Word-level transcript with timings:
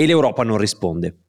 e 0.00 0.06
l'Europa 0.06 0.44
non 0.44 0.58
risponde. 0.58 1.22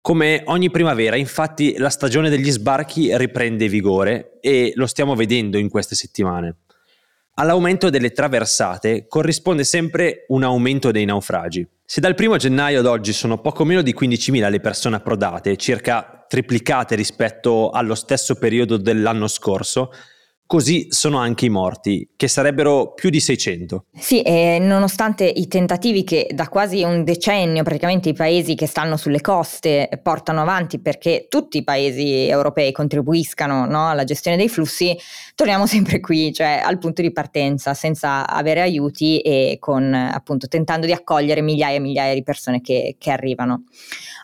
Come 0.00 0.40
ogni 0.46 0.70
primavera, 0.70 1.16
infatti, 1.16 1.76
la 1.76 1.90
stagione 1.90 2.30
degli 2.30 2.50
sbarchi 2.50 3.14
riprende 3.14 3.68
vigore 3.68 4.38
e 4.40 4.72
lo 4.74 4.86
stiamo 4.86 5.14
vedendo 5.14 5.58
in 5.58 5.68
queste 5.68 5.94
settimane. 5.94 6.60
All'aumento 7.34 7.90
delle 7.90 8.12
traversate 8.12 9.06
corrisponde 9.06 9.64
sempre 9.64 10.24
un 10.28 10.44
aumento 10.44 10.90
dei 10.90 11.04
naufragi. 11.04 11.68
Se 11.84 12.00
dal 12.00 12.14
1 12.18 12.38
gennaio 12.38 12.78
ad 12.78 12.86
oggi 12.86 13.12
sono 13.12 13.38
poco 13.42 13.66
meno 13.66 13.82
di 13.82 13.94
15.000 13.94 14.48
le 14.48 14.60
persone 14.60 14.96
approdate, 14.96 15.56
circa 15.58 16.24
triplicate 16.26 16.94
rispetto 16.94 17.68
allo 17.68 17.94
stesso 17.94 18.36
periodo 18.36 18.78
dell'anno 18.78 19.28
scorso, 19.28 19.92
Così 20.46 20.86
sono 20.90 21.18
anche 21.18 21.46
i 21.46 21.48
morti, 21.48 22.08
che 22.14 22.28
sarebbero 22.28 22.92
più 22.94 23.10
di 23.10 23.18
600. 23.18 23.86
Sì, 23.98 24.22
e 24.22 24.58
nonostante 24.60 25.24
i 25.24 25.48
tentativi 25.48 26.04
che 26.04 26.28
da 26.32 26.48
quasi 26.48 26.84
un 26.84 27.02
decennio 27.02 27.64
praticamente 27.64 28.10
i 28.10 28.12
paesi 28.12 28.54
che 28.54 28.66
stanno 28.66 28.96
sulle 28.96 29.20
coste 29.20 29.88
portano 30.00 30.42
avanti 30.42 30.78
perché 30.78 31.26
tutti 31.28 31.58
i 31.58 31.64
paesi 31.64 32.28
europei 32.28 32.70
contribuiscano 32.70 33.66
no, 33.66 33.88
alla 33.88 34.04
gestione 34.04 34.36
dei 34.36 34.48
flussi, 34.48 34.96
torniamo 35.34 35.66
sempre 35.66 35.98
qui, 35.98 36.32
cioè 36.32 36.62
al 36.64 36.78
punto 36.78 37.02
di 37.02 37.10
partenza, 37.10 37.74
senza 37.74 38.24
avere 38.28 38.60
aiuti 38.60 39.18
e 39.22 39.56
con 39.58 39.92
appunto 39.92 40.46
tentando 40.46 40.86
di 40.86 40.92
accogliere 40.92 41.40
migliaia 41.40 41.78
e 41.78 41.80
migliaia 41.80 42.14
di 42.14 42.22
persone 42.22 42.60
che, 42.60 42.94
che 43.00 43.10
arrivano. 43.10 43.64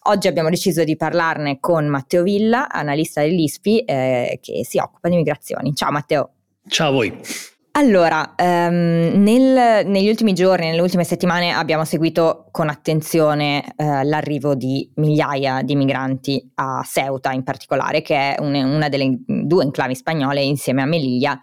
Oggi 0.06 0.27
abbiamo 0.27 0.48
deciso 0.48 0.83
di 0.83 0.97
parlarne 0.97 1.59
con 1.61 1.87
Matteo 1.87 2.25
Villa, 2.25 2.69
analista 2.69 3.20
dell'ISPI, 3.20 3.81
eh, 3.81 4.39
che 4.43 4.65
si 4.65 4.78
occupa 4.78 5.09
di 5.09 5.15
migrazioni. 5.15 5.75
Ciao 5.75 5.93
Matteo. 5.93 6.12
Ciao 6.69 6.89
a 6.89 6.93
voi. 6.93 7.21
Allora, 7.73 8.35
um, 8.37 9.13
nel, 9.23 9.87
negli 9.87 10.09
ultimi 10.09 10.35
giorni, 10.35 10.67
nelle 10.67 10.83
ultime 10.83 11.05
settimane 11.05 11.51
abbiamo 11.51 11.85
seguito 11.85 12.49
con 12.51 12.69
attenzione 12.69 13.65
uh, 13.77 14.03
l'arrivo 14.05 14.55
di 14.55 14.91
migliaia 14.97 15.63
di 15.63 15.75
migranti 15.75 16.51
a 16.57 16.83
Ceuta 16.85 17.33
in 17.33 17.43
particolare, 17.43 18.03
che 18.03 18.15
è 18.15 18.41
un, 18.41 18.55
una 18.55 18.89
delle 18.91 19.19
due 19.27 19.65
enclavi 19.65 19.95
spagnole 19.95 20.43
insieme 20.43 20.83
a 20.83 20.87
Melilla 20.87 21.41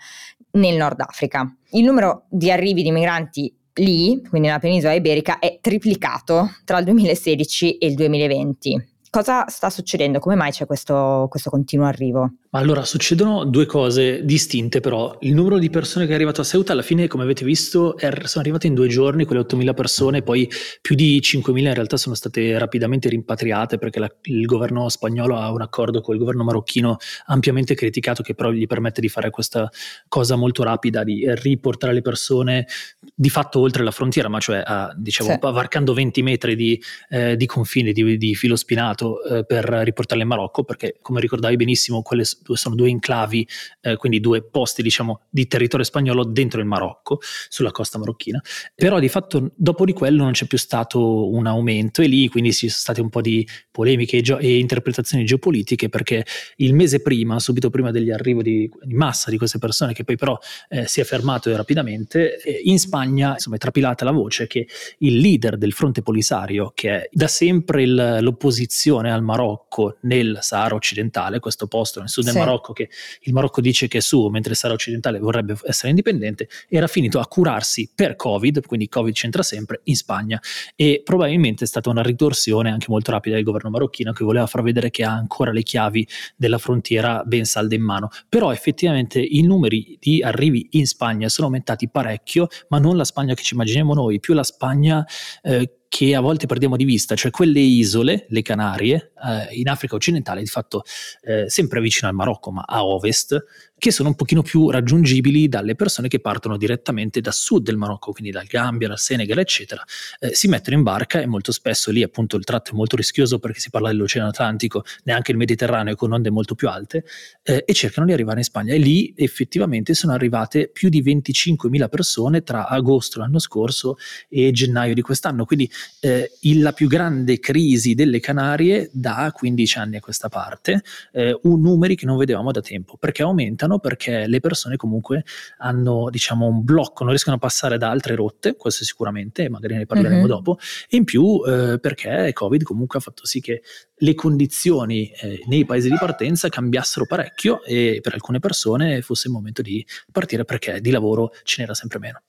nel 0.51 0.77
Nord 0.77 1.01
Africa. 1.01 1.51
Il 1.71 1.83
numero 1.83 2.25
di 2.29 2.51
arrivi 2.51 2.83
di 2.83 2.91
migranti 2.91 3.51
lì, 3.75 4.21
quindi 4.29 4.47
nella 4.47 4.59
penisola 4.59 4.93
iberica, 4.93 5.39
è 5.39 5.57
triplicato 5.61 6.47
tra 6.63 6.77
il 6.77 6.85
2016 6.85 7.77
e 7.77 7.87
il 7.87 7.95
2020. 7.95 8.87
Cosa 9.11 9.47
sta 9.47 9.71
succedendo? 9.71 10.19
Come 10.19 10.35
mai 10.35 10.51
c'è 10.51 10.67
questo, 10.67 11.25
questo 11.31 11.49
continuo 11.49 11.87
arrivo? 11.87 12.33
Ma 12.51 12.59
allora 12.59 12.83
succedono 12.83 13.43
due 13.43 13.65
cose 13.65 14.23
distinte 14.23 14.81
però. 14.81 15.17
Il 15.21 15.33
numero 15.33 15.57
di 15.57 15.71
persone 15.71 16.05
che 16.05 16.11
è 16.11 16.15
arrivato 16.15 16.41
a 16.41 16.43
Ceuta 16.43 16.73
alla 16.73 16.83
fine, 16.83 17.07
come 17.07 17.23
avete 17.23 17.43
visto, 17.43 17.97
è, 17.97 18.11
sono 18.25 18.43
arrivate 18.43 18.67
in 18.67 18.75
due 18.75 18.87
giorni, 18.87 19.25
quelle 19.25 19.41
8.000 19.41 19.73
persone, 19.73 20.21
poi 20.21 20.47
più 20.81 20.93
di 20.93 21.19
5.000 21.19 21.57
in 21.57 21.73
realtà 21.73 21.97
sono 21.97 22.13
state 22.13 22.57
rapidamente 22.59 23.09
rimpatriate 23.09 23.79
perché 23.79 23.99
la, 23.99 24.11
il 24.23 24.45
governo 24.45 24.89
spagnolo 24.89 25.37
ha 25.37 25.51
un 25.51 25.61
accordo 25.61 26.01
con 26.01 26.13
il 26.13 26.19
governo 26.19 26.43
marocchino 26.43 26.97
ampiamente 27.27 27.73
criticato 27.73 28.21
che 28.21 28.35
però 28.35 28.51
gli 28.51 28.67
permette 28.67 29.01
di 29.01 29.09
fare 29.09 29.31
questa 29.31 29.69
cosa 30.07 30.35
molto 30.35 30.61
rapida, 30.61 31.03
di 31.03 31.23
riportare 31.35 31.93
le 31.93 32.01
persone 32.01 32.67
di 33.13 33.29
fatto 33.29 33.59
oltre 33.59 33.83
la 33.83 33.91
frontiera, 33.91 34.27
ma 34.27 34.39
cioè 34.39 34.61
a, 34.63 34.93
diciamo, 34.95 35.31
sì. 35.31 35.37
varcando 35.39 35.93
20 35.93 36.21
metri 36.21 36.55
di, 36.55 36.79
eh, 37.09 37.35
di 37.35 37.45
confine, 37.47 37.91
di, 37.91 38.17
di 38.17 38.35
filo 38.35 38.55
spinato 38.55 38.98
eh, 39.23 39.45
per 39.45 39.65
riportarle 39.65 40.23
in 40.23 40.29
Marocco, 40.29 40.63
perché 40.63 40.97
come 41.01 41.19
ricordavi 41.19 41.55
benissimo 41.55 42.01
quelle 42.01 42.23
sono 42.25 42.75
due 42.75 42.89
enclavi, 42.89 43.47
eh, 43.81 43.95
quindi 43.95 44.19
due 44.19 44.43
posti 44.43 44.81
diciamo 44.81 45.21
di 45.29 45.47
territorio 45.47 45.85
spagnolo 45.85 46.23
dentro 46.23 46.59
il 46.59 46.65
Marocco, 46.65 47.19
sulla 47.47 47.71
costa 47.71 47.97
marocchina, 47.97 48.41
però 48.75 48.99
di 48.99 49.09
fatto 49.09 49.51
dopo 49.55 49.85
di 49.85 49.93
quello 49.93 50.23
non 50.23 50.33
c'è 50.33 50.45
più 50.45 50.57
stato 50.57 51.29
un 51.29 51.47
aumento 51.47 52.01
e 52.01 52.07
lì 52.07 52.27
quindi 52.27 52.51
ci 52.51 52.67
sono 52.67 52.79
state 52.79 53.01
un 53.01 53.09
po' 53.09 53.21
di 53.21 53.47
polemiche 53.71 54.17
e, 54.17 54.21
geo- 54.21 54.37
e 54.37 54.57
interpretazioni 54.57 55.23
geopolitiche 55.23 55.89
perché 55.89 56.25
il 56.57 56.73
mese 56.73 57.01
prima, 57.01 57.39
subito 57.39 57.69
prima 57.69 57.91
degli 57.91 58.11
arrivi 58.11 58.43
di, 58.43 58.71
di 58.83 58.93
massa 58.93 59.29
di 59.29 59.37
queste 59.37 59.59
persone 59.59 59.93
che 59.93 60.03
poi 60.03 60.17
però 60.17 60.37
eh, 60.69 60.87
si 60.87 60.99
è 60.99 61.03
fermato 61.03 61.55
rapidamente, 61.55 62.41
eh, 62.41 62.61
in 62.63 62.79
Spagna 62.79 63.33
insomma 63.33 63.55
è 63.55 63.59
trapilata 63.59 64.03
la 64.05 64.11
voce 64.11 64.47
che 64.47 64.67
il 64.99 65.17
leader 65.17 65.57
del 65.57 65.73
fronte 65.73 66.01
polisario 66.01 66.71
che 66.73 66.89
è 66.89 67.09
da 67.11 67.27
sempre 67.27 67.83
il, 67.83 68.17
l'opposizione 68.21 68.88
al 68.97 69.21
Marocco 69.21 69.97
nel 70.01 70.39
Sahara 70.41 70.75
occidentale, 70.75 71.39
questo 71.39 71.67
posto 71.67 71.99
nel 71.99 72.09
sud 72.09 72.23
del 72.23 72.33
sì. 72.33 72.39
Marocco 72.39 72.73
che 72.73 72.89
il 73.21 73.33
Marocco 73.33 73.61
dice 73.61 73.87
che 73.87 73.99
è 73.99 74.01
suo 74.01 74.29
mentre 74.29 74.51
il 74.51 74.57
Sahara 74.57 74.75
occidentale 74.75 75.19
vorrebbe 75.19 75.55
essere 75.63 75.89
indipendente, 75.89 76.49
era 76.67 76.87
finito 76.87 77.19
a 77.19 77.27
curarsi 77.27 77.91
per 77.93 78.15
Covid, 78.15 78.65
quindi 78.65 78.87
Covid 78.87 79.13
c'entra 79.13 79.43
sempre, 79.43 79.81
in 79.83 79.95
Spagna 79.95 80.41
e 80.75 81.01
probabilmente 81.03 81.63
è 81.63 81.67
stata 81.67 81.89
una 81.89 82.01
ritorsione 82.01 82.71
anche 82.71 82.87
molto 82.89 83.11
rapida 83.11 83.35
del 83.35 83.43
governo 83.43 83.69
marocchino 83.69 84.11
che 84.13 84.23
voleva 84.23 84.47
far 84.47 84.61
vedere 84.61 84.89
che 84.89 85.03
ha 85.03 85.11
ancora 85.11 85.51
le 85.51 85.63
chiavi 85.63 86.07
della 86.35 86.57
frontiera 86.57 87.23
ben 87.25 87.45
salde 87.45 87.75
in 87.75 87.83
mano. 87.83 88.09
Però 88.27 88.51
effettivamente 88.51 89.19
i 89.19 89.41
numeri 89.41 89.97
di 89.99 90.21
arrivi 90.21 90.67
in 90.71 90.87
Spagna 90.87 91.29
sono 91.29 91.47
aumentati 91.47 91.89
parecchio, 91.89 92.47
ma 92.69 92.79
non 92.79 92.97
la 92.97 93.03
Spagna 93.03 93.33
che 93.33 93.43
ci 93.43 93.53
immaginiamo 93.53 93.93
noi, 93.93 94.19
più 94.19 94.33
la 94.33 94.43
Spagna 94.43 95.05
eh, 95.43 95.78
che 95.89 96.15
a 96.15 96.21
volte 96.21 96.45
perdiamo 96.45 96.77
di 96.77 96.85
vista, 96.85 97.15
cioè 97.15 97.31
quelle 97.31 97.59
isole, 97.59 98.27
le 98.29 98.41
Canarie, 98.43 99.11
eh, 99.25 99.55
in 99.55 99.67
Africa 99.67 99.95
occidentale, 99.95 100.39
di 100.39 100.47
fatto 100.47 100.83
eh, 101.23 101.49
sempre 101.49 101.81
vicino 101.81 102.07
al 102.07 102.15
Marocco, 102.15 102.51
ma 102.51 102.63
a 102.65 102.85
ovest, 102.85 103.43
che 103.79 103.91
sono 103.91 104.09
un 104.09 104.15
pochino 104.15 104.43
più 104.43 104.69
raggiungibili 104.69 105.49
dalle 105.49 105.73
persone 105.73 106.07
che 106.07 106.19
partono 106.19 106.57
direttamente 106.57 107.21
da 107.21 107.31
sud 107.31 107.63
del 107.63 107.77
Marocco, 107.77 108.11
quindi 108.11 108.29
dal 108.29 108.45
Gambia, 108.45 108.87
dal 108.89 108.99
Senegal, 108.99 109.39
eccetera. 109.39 109.83
Eh, 110.19 110.35
si 110.35 110.47
mettono 110.47 110.77
in 110.77 110.83
barca 110.83 111.21
e 111.21 111.25
molto 111.25 111.51
spesso 111.51 111.89
lì 111.89 112.03
appunto 112.03 112.37
il 112.37 112.43
tratto 112.43 112.71
è 112.71 112.75
molto 112.75 112.95
rischioso 112.95 113.39
perché 113.39 113.59
si 113.59 113.71
parla 113.71 113.87
dell'Oceano 113.87 114.29
Atlantico, 114.29 114.83
neanche 115.05 115.31
il 115.31 115.37
Mediterraneo 115.37 115.95
con 115.95 116.11
onde 116.11 116.29
molto 116.29 116.53
più 116.53 116.67
alte, 116.67 117.05
eh, 117.43 117.63
e 117.65 117.73
cercano 117.73 118.05
di 118.05 118.13
arrivare 118.13 118.39
in 118.39 118.43
Spagna. 118.43 118.73
E 118.73 118.77
lì 118.77 119.13
effettivamente 119.15 119.93
sono 119.93 120.13
arrivate 120.13 120.67
più 120.67 120.89
di 120.89 121.01
25.000 121.01 121.87
persone 121.87 122.43
tra 122.43 122.67
agosto 122.67 123.19
l'anno 123.19 123.39
scorso 123.39 123.97
e 124.27 124.51
gennaio 124.51 124.93
di 124.93 125.01
quest'anno, 125.01 125.45
quindi 125.45 125.71
eh, 126.01 126.29
la 126.41 126.73
più 126.73 126.87
grande 126.89 127.39
crisi 127.39 127.95
delle 127.95 128.19
Canarie 128.19 128.89
da 128.91 129.31
15 129.33 129.77
anni 129.77 129.95
a 129.95 129.99
questa 130.01 130.27
parte, 130.27 130.83
eh, 131.13 131.37
un 131.43 131.61
numeri 131.61 131.95
che 131.95 132.05
non 132.05 132.17
vedevamo 132.17 132.51
da 132.51 132.61
tempo, 132.61 132.97
perché 132.97 133.21
aumentano 133.21 133.68
bloccano 133.69 133.79
perché 133.79 134.27
le 134.27 134.39
persone 134.39 134.75
comunque 134.75 135.23
hanno 135.57 136.09
diciamo 136.09 136.47
un 136.47 136.63
blocco, 136.63 137.03
non 137.03 137.09
riescono 137.09 137.35
a 137.35 137.39
passare 137.39 137.77
da 137.77 137.89
altre 137.89 138.15
rotte, 138.15 138.55
questo 138.55 138.83
sicuramente, 138.83 139.47
magari 139.49 139.75
ne 139.75 139.85
parleremo 139.85 140.21
uh-huh. 140.21 140.27
dopo, 140.27 140.57
e 140.89 140.97
in 140.97 141.03
più 141.03 141.41
eh, 141.45 141.77
perché 141.79 142.31
Covid 142.33 142.63
comunque 142.63 142.97
ha 142.97 143.01
fatto 143.01 143.25
sì 143.25 143.39
che 143.39 143.61
le 143.95 144.15
condizioni 144.15 145.11
eh, 145.11 145.43
nei 145.45 145.65
paesi 145.65 145.89
di 145.89 145.97
partenza 145.97 146.49
cambiassero 146.49 147.05
parecchio 147.05 147.63
e 147.63 147.99
per 148.01 148.13
alcune 148.13 148.39
persone 148.39 149.01
fosse 149.01 149.27
il 149.27 149.33
momento 149.33 149.61
di 149.61 149.85
partire 150.11 150.45
perché 150.45 150.81
di 150.81 150.89
lavoro 150.89 151.31
ce 151.43 151.61
n'era 151.61 151.73
sempre 151.73 151.99
meno. 151.99 152.21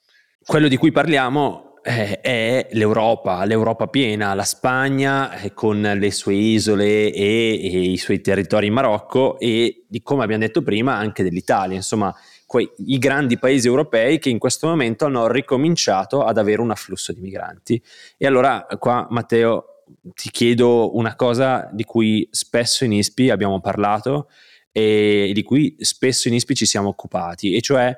Quello 0.44 0.68
di 0.68 0.76
cui 0.76 0.90
parliamo 0.90 1.69
è 1.82 2.68
l'Europa, 2.72 3.44
l'Europa 3.44 3.86
piena, 3.86 4.34
la 4.34 4.44
Spagna 4.44 5.38
eh, 5.38 5.54
con 5.54 5.80
le 5.80 6.10
sue 6.10 6.34
isole 6.34 7.12
e, 7.12 7.60
e, 7.62 7.80
i 7.90 7.96
suoi 7.96 8.20
territori 8.20 8.66
in 8.66 8.72
Marocco 8.72 9.38
e 9.38 9.84
di 9.88 10.02
come 10.02 10.24
abbiamo 10.24 10.42
detto 10.42 10.62
prima 10.62 10.96
anche 10.96 11.22
dell'Italia, 11.22 11.76
insomma 11.76 12.14
quei, 12.46 12.68
i 12.86 12.98
grandi 12.98 13.38
paesi 13.38 13.68
europei 13.68 14.18
che 14.18 14.28
in 14.28 14.38
questo 14.38 14.66
momento 14.66 15.04
hanno 15.04 15.28
ricominciato 15.28 16.24
ad 16.24 16.36
avere 16.36 16.60
un 16.60 16.70
afflusso 16.70 17.12
di 17.12 17.20
migranti. 17.20 17.80
E 18.16 18.26
allora 18.26 18.66
qua 18.78 19.06
Matteo 19.08 19.84
ti 20.14 20.30
chiedo 20.30 20.96
una 20.96 21.14
cosa 21.14 21.68
di 21.72 21.84
cui 21.84 22.26
spesso 22.30 22.84
in 22.84 22.92
ISPI 22.92 23.30
abbiamo 23.30 23.60
parlato 23.60 24.28
e 24.72 25.30
di 25.32 25.42
cui 25.42 25.76
spesso 25.78 26.28
in 26.28 26.34
ISPI 26.34 26.54
ci 26.54 26.66
siamo 26.66 26.88
occupati, 26.88 27.54
e 27.54 27.60
cioè 27.60 27.94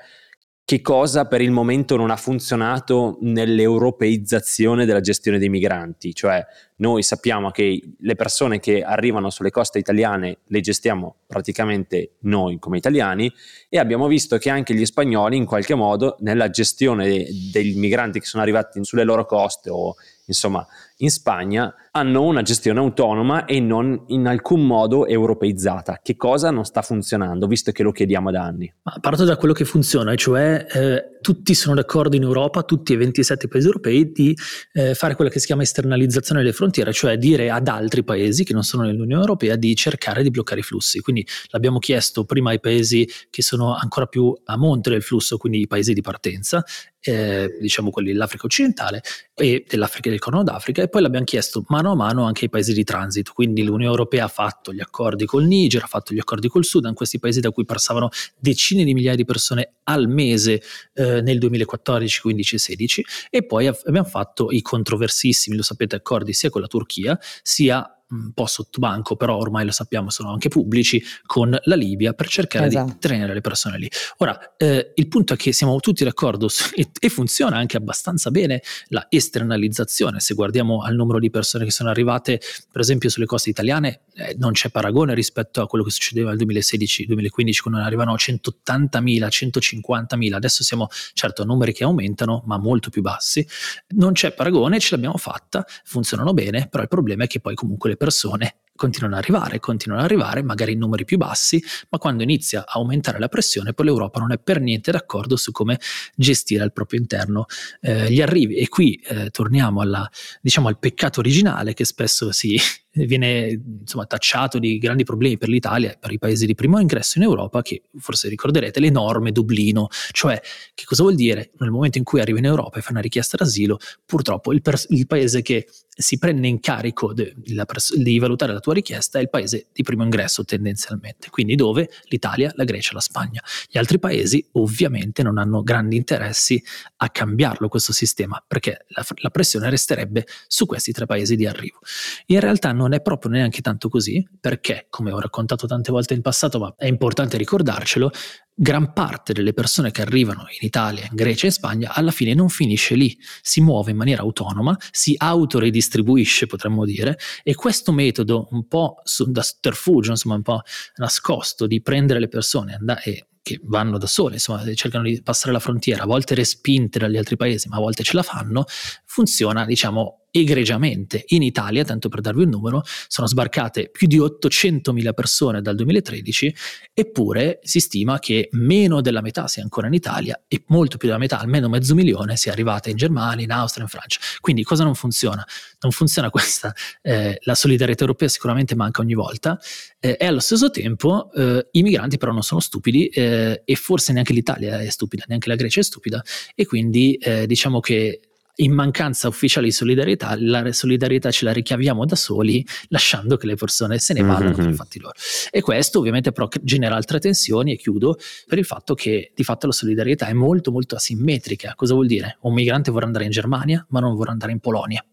che 0.64 0.81
cosa 0.81 1.26
per 1.26 1.41
il 1.41 1.50
momento 1.50 1.97
non 1.97 2.11
ha 2.11 2.17
funzionato 2.17 3.19
nell'europeizzazione 3.20 4.87
della 4.87 5.00
gestione 5.00 5.38
dei 5.38 5.49
migranti, 5.49 6.14
cioè 6.14 6.44
noi 6.76 7.03
sappiamo 7.03 7.50
che 7.50 7.81
le 7.99 8.14
persone 8.14 8.59
che 8.59 8.82
arrivano 8.82 9.29
sulle 9.31 9.50
coste 9.50 9.79
italiane 9.79 10.38
le 10.47 10.61
gestiamo 10.61 11.17
praticamente 11.26 12.12
noi 12.20 12.59
come 12.59 12.79
italiani 12.79 13.32
e 13.69 13.79
abbiamo 13.79 14.06
visto 14.06 14.38
che 14.38 14.50
anche 14.50 14.75
gli 14.75 14.85
spagnoli 14.85 15.37
in 15.37 15.47
qualche 15.47 15.75
modo 15.75 16.17
nella 16.20 16.49
gestione 16.49 17.26
dei 17.53 17.75
migranti 17.75 18.20
che 18.20 18.26
sono 18.26 18.43
arrivati 18.43 18.82
sulle 18.85 19.05
loro 19.05 19.26
coste 19.26 19.69
o 19.70 19.94
insomma 20.26 20.67
in 21.02 21.10
Spagna 21.10 21.75
hanno 21.93 22.22
una 22.22 22.43
gestione 22.43 22.78
autonoma 22.78 23.44
e 23.44 23.60
non 23.60 24.04
in 24.08 24.26
alcun 24.26 24.64
modo 24.64 25.06
europeizzata. 25.06 26.00
Che 26.02 26.16
cosa 26.16 26.50
non 26.50 26.64
sta 26.64 26.81
funzionando, 26.81 27.46
visto 27.46 27.70
che 27.72 27.82
lo 27.82 27.93
chiediamo 27.93 28.31
da 28.31 28.43
anni? 28.43 28.72
Ma 28.82 28.96
parto 29.00 29.25
da 29.25 29.37
quello 29.37 29.52
che 29.52 29.64
funziona, 29.64 30.14
cioè 30.14 30.66
eh, 30.72 31.19
tutti 31.20 31.54
sono 31.54 31.75
d'accordo 31.75 32.16
in 32.16 32.22
Europa, 32.22 32.62
tutti 32.62 32.93
i 32.93 32.96
27 32.96 33.49
paesi 33.49 33.66
europei, 33.66 34.10
di 34.10 34.37
eh, 34.72 34.94
fare 34.94 35.14
quella 35.14 35.31
che 35.31 35.38
si 35.38 35.46
chiama 35.46 35.62
esternalizzazione 35.62 36.40
delle 36.40 36.54
frontiere, 36.54 36.93
cioè 36.93 37.19
dire 37.19 37.50
ad 37.50 37.69
altri 37.69 38.04
paesi 38.04 38.44
che 38.44 38.52
non 38.54 38.62
sono 38.62 38.84
nell'Unione 38.84 39.20
Europea 39.20 39.56
di 39.56 39.75
cercare 39.75 40.22
di 40.22 40.31
bloccare 40.31 40.60
i 40.60 40.64
flussi. 40.64 41.00
Quindi 41.00 41.26
l'abbiamo 41.49 41.78
chiesto 41.78 42.25
prima 42.25 42.50
ai 42.50 42.60
paesi 42.60 43.08
che 43.28 43.43
sono 43.43 43.75
ancora 43.75 44.06
più 44.06 44.34
a 44.44 44.56
monte 44.56 44.90
del 44.90 45.02
flusso, 45.02 45.37
quindi 45.37 45.60
i 45.60 45.66
paesi 45.66 45.93
di 45.93 46.00
partenza, 46.00 46.64
eh, 47.02 47.56
diciamo 47.60 47.90
quelli 47.90 48.12
dell'Africa 48.12 48.46
occidentale 48.46 49.02
e 49.34 49.64
dell'Africa 49.69 50.08
del 50.08 50.19
Corno 50.19 50.43
d'Africa, 50.43 50.82
e 50.82 50.88
poi 50.88 51.02
l'abbiamo 51.02 51.25
chiesto 51.25 51.64
mano 51.69 51.93
a 51.93 51.94
mano 51.94 52.25
anche 52.25 52.44
ai 52.44 52.50
paesi 52.50 52.72
di 52.72 52.84
transito. 52.84 53.32
Quindi 53.34 53.62
l'Unione 53.62 53.84
Europea 53.84 54.25
ha 54.25 54.28
fatto 54.28 54.72
gli 54.72 54.81
accordi 54.81 55.26
col 55.26 55.44
Niger, 55.44 55.82
ha 55.82 55.87
fatto 55.87 56.14
gli 56.14 56.19
accordi 56.19 56.49
col 56.49 56.64
Sudan, 56.64 56.94
questi 56.94 57.19
paesi 57.19 57.40
da 57.40 57.50
cui 57.50 57.64
passavano 57.64 58.08
decine 58.38 58.84
di 58.84 58.94
migliaia 58.94 59.16
di 59.16 59.25
persone 59.25 59.75
al 59.84 60.08
mese 60.08 60.62
eh, 60.94 61.20
nel 61.20 61.38
2014, 61.38 62.20
15 62.20 62.54
e 62.54 62.58
16, 62.58 63.04
e 63.31 63.44
poi 63.44 63.66
abbiamo 63.66 64.08
fatto 64.08 64.50
i 64.50 64.62
controversissimi, 64.62 65.56
lo 65.56 65.62
sapete, 65.62 65.96
accordi 65.96 66.32
sia 66.32 66.50
con 66.50 66.60
la 66.60 66.66
Turchia 66.66 67.19
sia 67.43 67.96
un 68.12 68.32
po' 68.32 68.47
sottobanco, 68.47 69.17
però 69.17 69.37
ormai 69.37 69.64
lo 69.64 69.73
sappiamo, 69.73 70.11
sono 70.11 70.32
anche 70.32 70.49
pubblici, 70.49 71.03
con 71.25 71.56
la 71.62 71.75
Libia 71.75 72.12
per 72.12 72.29
cercare 72.29 72.67
esatto. 72.67 72.93
di 72.93 72.99
tenere 72.99 73.32
le 73.32 73.41
persone 73.41 73.79
lì. 73.79 73.91
Ora, 74.19 74.55
eh, 74.56 74.93
il 74.94 75.09
punto 75.09 75.35
è 75.35 75.37
che 75.37 75.53
siamo 75.53 75.79
tutti 75.81 76.05
d'accordo 76.05 76.49
su, 76.49 76.70
e, 76.75 76.91
e, 76.99 77.09
funziona 77.09 77.56
anche 77.56 77.76
abbastanza 77.76 78.31
bene 78.31 78.62
la 78.88 79.06
esternalizzazione. 79.09 80.20
Se 80.20 80.35
guardiamo 80.35 80.82
al 80.82 80.94
numero 80.94 81.19
di 81.19 81.31
persone 81.31 81.64
che 81.64 81.70
sono 81.70 81.91
arrivate, 81.91 82.41
per 82.70 82.81
esempio, 82.81 83.09
sulle 83.09 83.26
coste 83.26 83.50
italiane, 83.50 84.03
eh, 84.14 84.37
non 84.38 84.53
c'è 84.53 84.70
paragone 84.70 85.14
rispetto 85.14 85.62
a 85.62 85.67
quello 85.67 85.85
che 85.85 85.91
succedeva 85.91 86.32
nel 86.32 86.47
2016-2015, 86.47 87.61
quando 87.62 87.81
arrivavano 87.81 88.14
180.000, 88.14 89.29
150.000. 89.29 90.32
Adesso 90.35 90.62
siamo 90.62 90.88
certo 91.14 91.43
a 91.43 91.44
numeri 91.44 91.73
che 91.73 91.85
aumentano, 91.85 92.43
ma 92.47 92.59
molto 92.59 92.91
più 92.91 93.03
bassi. 93.03 93.47
Non 93.88 94.12
c'è 94.12 94.32
paragone, 94.32 94.79
ce 94.81 94.94
l'abbiamo 94.94 95.17
fatta, 95.17 95.64
funzionano 95.85 96.35
bene, 96.35 96.69
però 96.69 96.82
il 96.82 96.88
problema 96.88 97.25
è 97.25 97.26
che 97.26 97.41
poi 97.41 97.55
comunque 97.55 97.91
le 97.91 97.97
persone 98.02 98.54
continuano 98.82 99.14
ad 99.14 99.23
arrivare, 99.23 99.61
continuano 99.61 100.02
ad 100.02 100.11
arrivare, 100.11 100.43
magari 100.43 100.73
in 100.73 100.79
numeri 100.79 101.05
più 101.05 101.17
bassi, 101.17 101.62
ma 101.90 101.99
quando 101.99 102.25
inizia 102.25 102.64
a 102.67 102.79
aumentare 102.79 103.20
la 103.20 103.29
pressione, 103.29 103.75
poi 103.75 103.87
l'Europa 103.87 104.19
non 104.19 104.32
è 104.32 104.38
per 104.38 104.61
niente 104.61 104.90
d'accordo 104.90 105.37
su 105.37 105.52
come 105.52 105.79
gestire 106.17 106.64
al 106.64 106.73
proprio 106.73 106.99
interno 106.99 107.44
eh, 107.81 108.11
gli 108.11 108.20
arrivi. 108.20 108.56
E 108.56 108.69
qui 108.69 108.94
eh, 108.94 109.31
torniamo 109.31 109.82
alla, 109.82 110.11
diciamo, 110.40 110.67
al 110.67 110.81
peccato 110.81 111.20
originale 111.20 111.75
che 111.75 111.84
spesso 111.84 112.32
si, 112.32 112.58
viene 112.94 113.61
insomma, 113.81 114.05
tacciato 114.05 114.58
di 114.58 114.79
grandi 114.79 115.05
problemi 115.05 115.38
per 115.38 115.49
l'Italia 115.49 115.93
e 115.93 115.96
per 115.99 116.11
i 116.11 116.19
paesi 116.19 116.44
di 116.44 116.55
primo 116.55 116.81
ingresso 116.81 117.19
in 117.19 117.25
Europa, 117.25 117.62
che 117.62 117.82
forse 117.99 118.28
ricorderete 118.28 118.81
le 118.81 118.90
norme 118.90 119.31
Dublino, 119.31 119.88
cioè 120.11 120.40
che 120.75 120.85
cosa 120.85 121.02
vuol 121.02 121.14
dire? 121.14 121.52
Nel 121.58 121.70
momento 121.70 121.99
in 121.99 122.05
cui 122.05 122.20
arrivi 122.20 122.40
in 122.40 122.46
Europa 122.46 122.78
e 122.78 122.82
fai 122.82 122.93
una 122.93 123.00
richiesta 123.00 123.37
d'asilo, 123.37 123.78
purtroppo 124.05 124.52
il, 124.52 124.61
pers- 124.61 124.87
il 124.90 125.06
paese 125.06 125.40
che 125.43 125.69
si 125.94 126.19
prende 126.19 126.49
in 126.49 126.58
carico 126.61 127.12
de- 127.12 127.35
pers- 127.67 127.96
di 127.96 128.19
valutare 128.19 128.52
la 128.52 128.61
tua 128.61 128.71
richiesta 128.72 129.19
è 129.19 129.22
il 129.22 129.30
paese 129.30 129.66
di 129.72 129.82
primo 129.82 130.02
ingresso 130.02 130.44
tendenzialmente, 130.44 131.30
quindi 131.30 131.54
dove 131.54 131.88
l'Italia, 132.04 132.52
la 132.54 132.64
Grecia, 132.64 132.92
la 132.94 133.00
Spagna. 133.00 133.42
Gli 133.69 133.78
altri 133.78 133.98
paesi 133.98 134.46
ovviamente 134.52 135.22
non 135.22 135.38
hanno 135.38 135.62
grandi 135.62 135.96
interessi 135.96 136.62
a 136.96 137.08
cambiarlo 137.10 137.69
questo 137.69 137.92
sistema, 137.92 138.42
perché 138.46 138.84
la, 138.88 139.04
la 139.16 139.30
pressione 139.30 139.70
resterebbe 139.70 140.26
su 140.46 140.66
questi 140.66 140.92
tre 140.92 141.06
paesi 141.06 141.36
di 141.36 141.46
arrivo. 141.46 141.78
In 142.26 142.40
realtà 142.40 142.72
non 142.72 142.92
è 142.92 143.00
proprio 143.00 143.30
neanche 143.30 143.60
tanto 143.60 143.88
così, 143.88 144.26
perché, 144.40 144.86
come 144.90 145.12
ho 145.12 145.20
raccontato 145.20 145.66
tante 145.66 145.92
volte 145.92 146.14
in 146.14 146.22
passato, 146.22 146.58
ma 146.58 146.75
è 146.76 146.86
importante 146.86 147.36
ricordarcelo, 147.36 148.10
gran 148.54 148.93
parte 148.93 149.32
delle 149.32 149.52
persone 149.52 149.90
che 149.90 150.02
arrivano 150.02 150.43
in 150.43 150.66
Italia, 150.66 151.06
in 151.08 151.14
Grecia 151.14 151.44
e 151.44 151.46
in 151.46 151.52
Spagna 151.52 151.93
alla 151.94 152.10
fine 152.10 152.34
non 152.34 152.49
finisce 152.49 152.94
lì, 152.94 153.16
si 153.40 153.60
muove 153.60 153.90
in 153.93 153.96
maniera 153.96 154.22
autonoma, 154.22 154.76
si 154.90 155.14
autoredistribuisce 155.16 156.46
potremmo 156.46 156.84
dire 156.84 157.19
e 157.43 157.54
questo 157.54 157.93
metodo 157.93 158.49
un 158.50 158.66
po' 158.69 158.96
da 159.26 159.43
sotterfugio, 159.43 160.10
insomma 160.10 160.34
un 160.34 160.43
po' 160.43 160.60
nascosto 160.96 161.66
di 161.66 161.81
prendere 161.81 162.20
le 162.20 162.28
persone 162.28 162.78
e 163.04 163.26
che 163.43 163.60
vanno 163.64 163.99
da 163.99 164.06
sole, 164.06 164.34
insomma, 164.34 164.62
cercano 164.75 165.02
di 165.02 165.20
passare 165.20 165.52
la 165.52 165.58
frontiera, 165.58 166.04
a 166.04 166.06
volte 166.06 166.34
respinte 166.34 167.00
dagli 167.00 167.16
altri 167.16 167.37
paesi, 167.37 167.69
ma 167.69 167.76
a 167.76 167.81
volte 167.81 168.04
ce 168.04 168.14
la 168.14 168.22
fanno, 168.22 168.64
funziona, 169.04 169.64
diciamo, 169.64 170.21
egregiamente. 170.32 171.25
In 171.29 171.43
Italia, 171.43 171.84
tanto 171.84 172.08
per 172.08 172.20
darvi 172.20 172.43
un 172.43 172.49
numero, 172.49 172.82
sono 173.06 173.29
sbarcate 173.29 173.90
più 173.90 174.08
di 174.08 174.19
800.000 174.19 175.12
persone 175.12 175.61
dal 175.61 175.76
2013, 175.76 176.55
eppure 176.93 177.61
si 177.62 177.79
stima 177.79 178.19
che 178.19 178.49
meno 178.52 179.00
della 179.02 179.20
metà 179.20 179.46
sia 179.46 179.62
ancora 179.62 179.87
in 179.87 179.93
Italia 179.93 180.43
e 180.49 180.64
molto 180.69 180.96
più 180.96 181.06
della 181.06 181.20
metà, 181.20 181.38
almeno 181.38 181.69
mezzo 181.69 181.94
milione, 181.94 182.37
sia 182.37 182.50
arrivata 182.50 182.88
in 182.88 182.96
Germania, 182.96 183.44
in 183.44 183.52
Austria, 183.52 183.84
in 183.84 183.90
Francia. 183.90 184.19
Quindi 184.40 184.64
cosa 184.64 184.84
non 184.84 184.94
funziona? 184.94 185.46
Non 185.81 185.93
funziona 185.93 186.31
questa, 186.31 186.73
eh, 187.02 187.38
la 187.43 187.55
solidarietà 187.55 188.00
europea 188.02 188.28
sicuramente 188.28 188.75
manca 188.75 189.02
ogni 189.02 189.14
volta 189.14 189.58
eh, 190.00 190.17
e 190.19 190.26
allo 190.26 190.40
stesso 190.40 190.70
tempo 190.70 191.31
eh, 191.32 191.69
i 191.73 191.82
migranti 191.82 192.17
però 192.17 192.32
non 192.32 192.43
sono 192.43 192.61
stupidi 192.61 193.08
eh, 193.08 193.62
e 193.64 193.75
forse 193.75 194.12
neanche 194.12 194.32
l'Italia 194.32 194.81
è 194.81 194.88
stupida, 194.88 195.25
neanche 195.28 195.49
la 195.49 195.56
Grecia 195.56 195.81
è 195.81 195.82
stupida 195.82 196.23
e 196.55 196.64
quindi 196.64 197.14
eh, 197.17 197.46
diciamo 197.46 197.81
che 197.81 198.20
in 198.56 198.72
mancanza 198.72 199.28
ufficiale 199.28 199.66
di 199.66 199.72
solidarietà, 199.72 200.34
la 200.38 200.72
solidarietà 200.72 201.31
ce 201.31 201.44
la 201.44 201.52
richiaviamo 201.52 202.04
da 202.04 202.16
soli, 202.16 202.64
lasciando 202.88 203.37
che 203.37 203.46
le 203.46 203.54
persone 203.54 203.99
se 203.99 204.12
ne 204.12 204.22
vadano 204.22 204.50
mm-hmm. 204.50 204.56
per 204.56 204.69
i 204.69 204.75
fatti 204.75 205.00
loro. 205.00 205.14
E 205.50 205.60
questo 205.62 205.99
ovviamente 205.99 206.32
però 206.32 206.49
genera 206.60 206.94
altre 206.94 207.19
tensioni, 207.19 207.72
e 207.72 207.76
chiudo, 207.76 208.19
per 208.46 208.58
il 208.58 208.64
fatto 208.64 208.94
che 208.94 209.32
di 209.34 209.44
fatto 209.44 209.66
la 209.66 209.72
solidarietà 209.72 210.26
è 210.26 210.32
molto 210.32 210.70
molto 210.70 210.96
asimmetrica. 210.96 211.75
Cosa 211.75 211.94
vuol 211.94 212.06
dire? 212.06 212.38
Un 212.43 212.52
migrante 212.52 212.90
vorrà 212.90 213.06
andare 213.06 213.25
in 213.25 213.31
Germania, 213.31 213.84
ma 213.90 214.00
non 214.00 214.14
vorrà 214.14 214.32
andare 214.32 214.52
in 214.52 214.60
Polonia. 214.60 215.04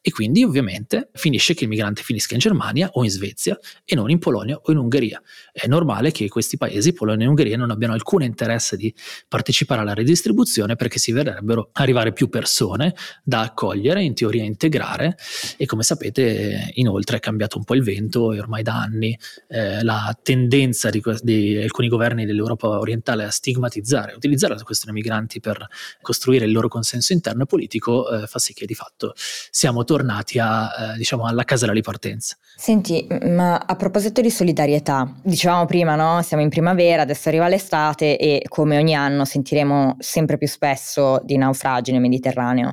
E 0.00 0.10
quindi 0.10 0.44
ovviamente 0.44 1.10
finisce 1.14 1.54
che 1.54 1.64
il 1.64 1.70
migrante 1.70 2.02
finisca 2.02 2.34
in 2.34 2.40
Germania 2.40 2.90
o 2.92 3.04
in 3.04 3.10
Svezia 3.10 3.58
e 3.84 3.94
non 3.94 4.10
in 4.10 4.18
Polonia 4.18 4.58
o 4.62 4.70
in 4.70 4.78
Ungheria. 4.78 5.20
È 5.52 5.66
normale 5.66 6.12
che 6.12 6.28
questi 6.28 6.56
paesi, 6.56 6.92
Polonia 6.92 7.26
e 7.26 7.28
Ungheria, 7.28 7.56
non 7.56 7.70
abbiano 7.70 7.94
alcun 7.94 8.22
interesse 8.22 8.76
di 8.76 8.94
partecipare 9.26 9.80
alla 9.80 9.94
redistribuzione 9.94 10.76
perché 10.76 10.98
si 10.98 11.12
vedrebbero 11.12 11.70
arrivare 11.72 12.12
più 12.12 12.28
persone 12.28 12.83
da 13.22 13.40
accogliere, 13.40 14.02
in 14.02 14.14
teoria 14.14 14.42
integrare 14.42 15.16
e 15.56 15.66
come 15.66 15.82
sapete 15.82 16.70
inoltre 16.74 17.18
è 17.18 17.20
cambiato 17.20 17.58
un 17.58 17.64
po' 17.64 17.74
il 17.74 17.82
vento 17.82 18.32
e 18.32 18.38
ormai 18.38 18.62
da 18.62 18.80
anni 18.80 19.16
eh, 19.48 19.82
la 19.82 20.16
tendenza 20.20 20.90
di, 20.90 21.02
di, 21.22 21.56
alcuni 21.56 21.88
governi 21.88 22.26
dell'Europa 22.26 22.68
orientale 22.68 23.24
a 23.24 23.30
stigmatizzare, 23.30 24.12
a 24.12 24.16
utilizzare 24.16 24.54
la 24.54 24.62
questione 24.62 24.92
migranti 24.94 25.40
per 25.40 25.66
costruire 26.00 26.44
il 26.44 26.52
loro 26.52 26.68
consenso 26.68 27.12
interno 27.12 27.44
e 27.44 27.46
politico 27.46 28.10
eh, 28.10 28.26
fa 28.26 28.38
sì 28.38 28.52
che 28.52 28.66
di 28.66 28.74
fatto 28.74 29.14
siamo 29.16 29.84
tornati 29.84 30.38
a, 30.38 30.94
eh, 30.94 30.96
diciamo, 30.96 31.26
alla 31.26 31.44
casella 31.44 31.72
di 31.72 31.82
partenza. 31.82 32.36
Senti, 32.56 33.06
ma 33.22 33.58
a 33.58 33.76
proposito 33.76 34.20
di 34.20 34.30
solidarietà, 34.30 35.12
dicevamo 35.22 35.66
prima, 35.66 35.96
no? 35.96 36.22
Siamo 36.22 36.42
in 36.42 36.48
primavera, 36.48 37.02
adesso 37.02 37.28
arriva 37.28 37.48
l'estate 37.48 38.16
e 38.16 38.44
come 38.48 38.78
ogni 38.78 38.94
anno 38.94 39.24
sentiremo 39.24 39.96
sempre 39.98 40.38
più 40.38 40.46
spesso 40.46 41.20
di 41.24 41.36
naufragi 41.36 41.92
nel 41.92 42.00
Mediterraneo. 42.00 42.72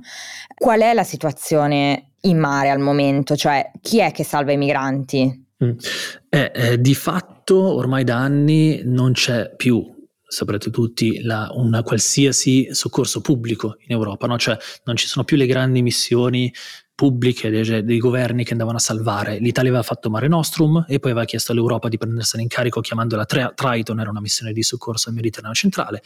Qual 0.55 0.81
è 0.81 0.93
la 0.93 1.03
situazione 1.03 2.13
in 2.22 2.38
mare 2.38 2.70
al 2.70 2.79
momento? 2.79 3.36
Cioè, 3.36 3.72
chi 3.81 4.00
è 4.00 4.12
che 4.12 4.24
salva 4.24 4.51
i 4.51 4.58
migranti? 4.58 5.48
Mm. 5.63 5.72
Eh, 6.29 6.51
eh, 6.53 6.81
di 6.81 6.96
fatto 6.96 7.58
ormai 7.75 8.03
da 8.03 8.17
anni 8.17 8.81
non 8.84 9.13
c'è 9.13 9.53
più 9.55 10.00
saprete 10.31 10.70
tutti, 10.70 11.22
la, 11.24 11.50
un 11.55 11.81
qualsiasi 11.84 12.70
soccorso 12.72 13.20
pubblico 13.20 13.75
in 13.86 13.91
Europa, 13.91 14.27
no? 14.27 14.38
cioè 14.38 14.58
non 14.86 14.96
ci 14.96 15.05
sono 15.05 15.25
più 15.25 15.36
le 15.36 15.46
grandi 15.46 15.81
missioni 15.81 16.51
pubbliche 17.01 17.50
dei, 17.50 17.84
dei, 17.84 17.98
governi 17.98 18.43
che 18.43 18.51
andavano 18.51 18.77
a 18.77 18.79
salvare. 18.79 19.39
L'Italia 19.39 19.72
aveva 19.72 19.84
fatto 19.84 20.12
Mare 20.12 20.27
Nostrum 20.27 20.86
e 20.88 21.00
poi 21.00 21.10
aveva 21.10 21.25
chiesto 21.25 21.51
all'Europa 21.51 21.89
di 21.89 21.98
prendersene 21.98 22.43
in 22.43 22.48
carico 22.48 22.79
chiamandola 22.79 23.25
Triton, 23.25 24.00
era 24.00 24.12
una 24.12 24.22
missione 24.22 24.53
di 24.53 24.62
soccorso 24.62 25.10
al 25.10 25.15
Mediterraneo 25.15 25.55
centrale, 25.55 26.03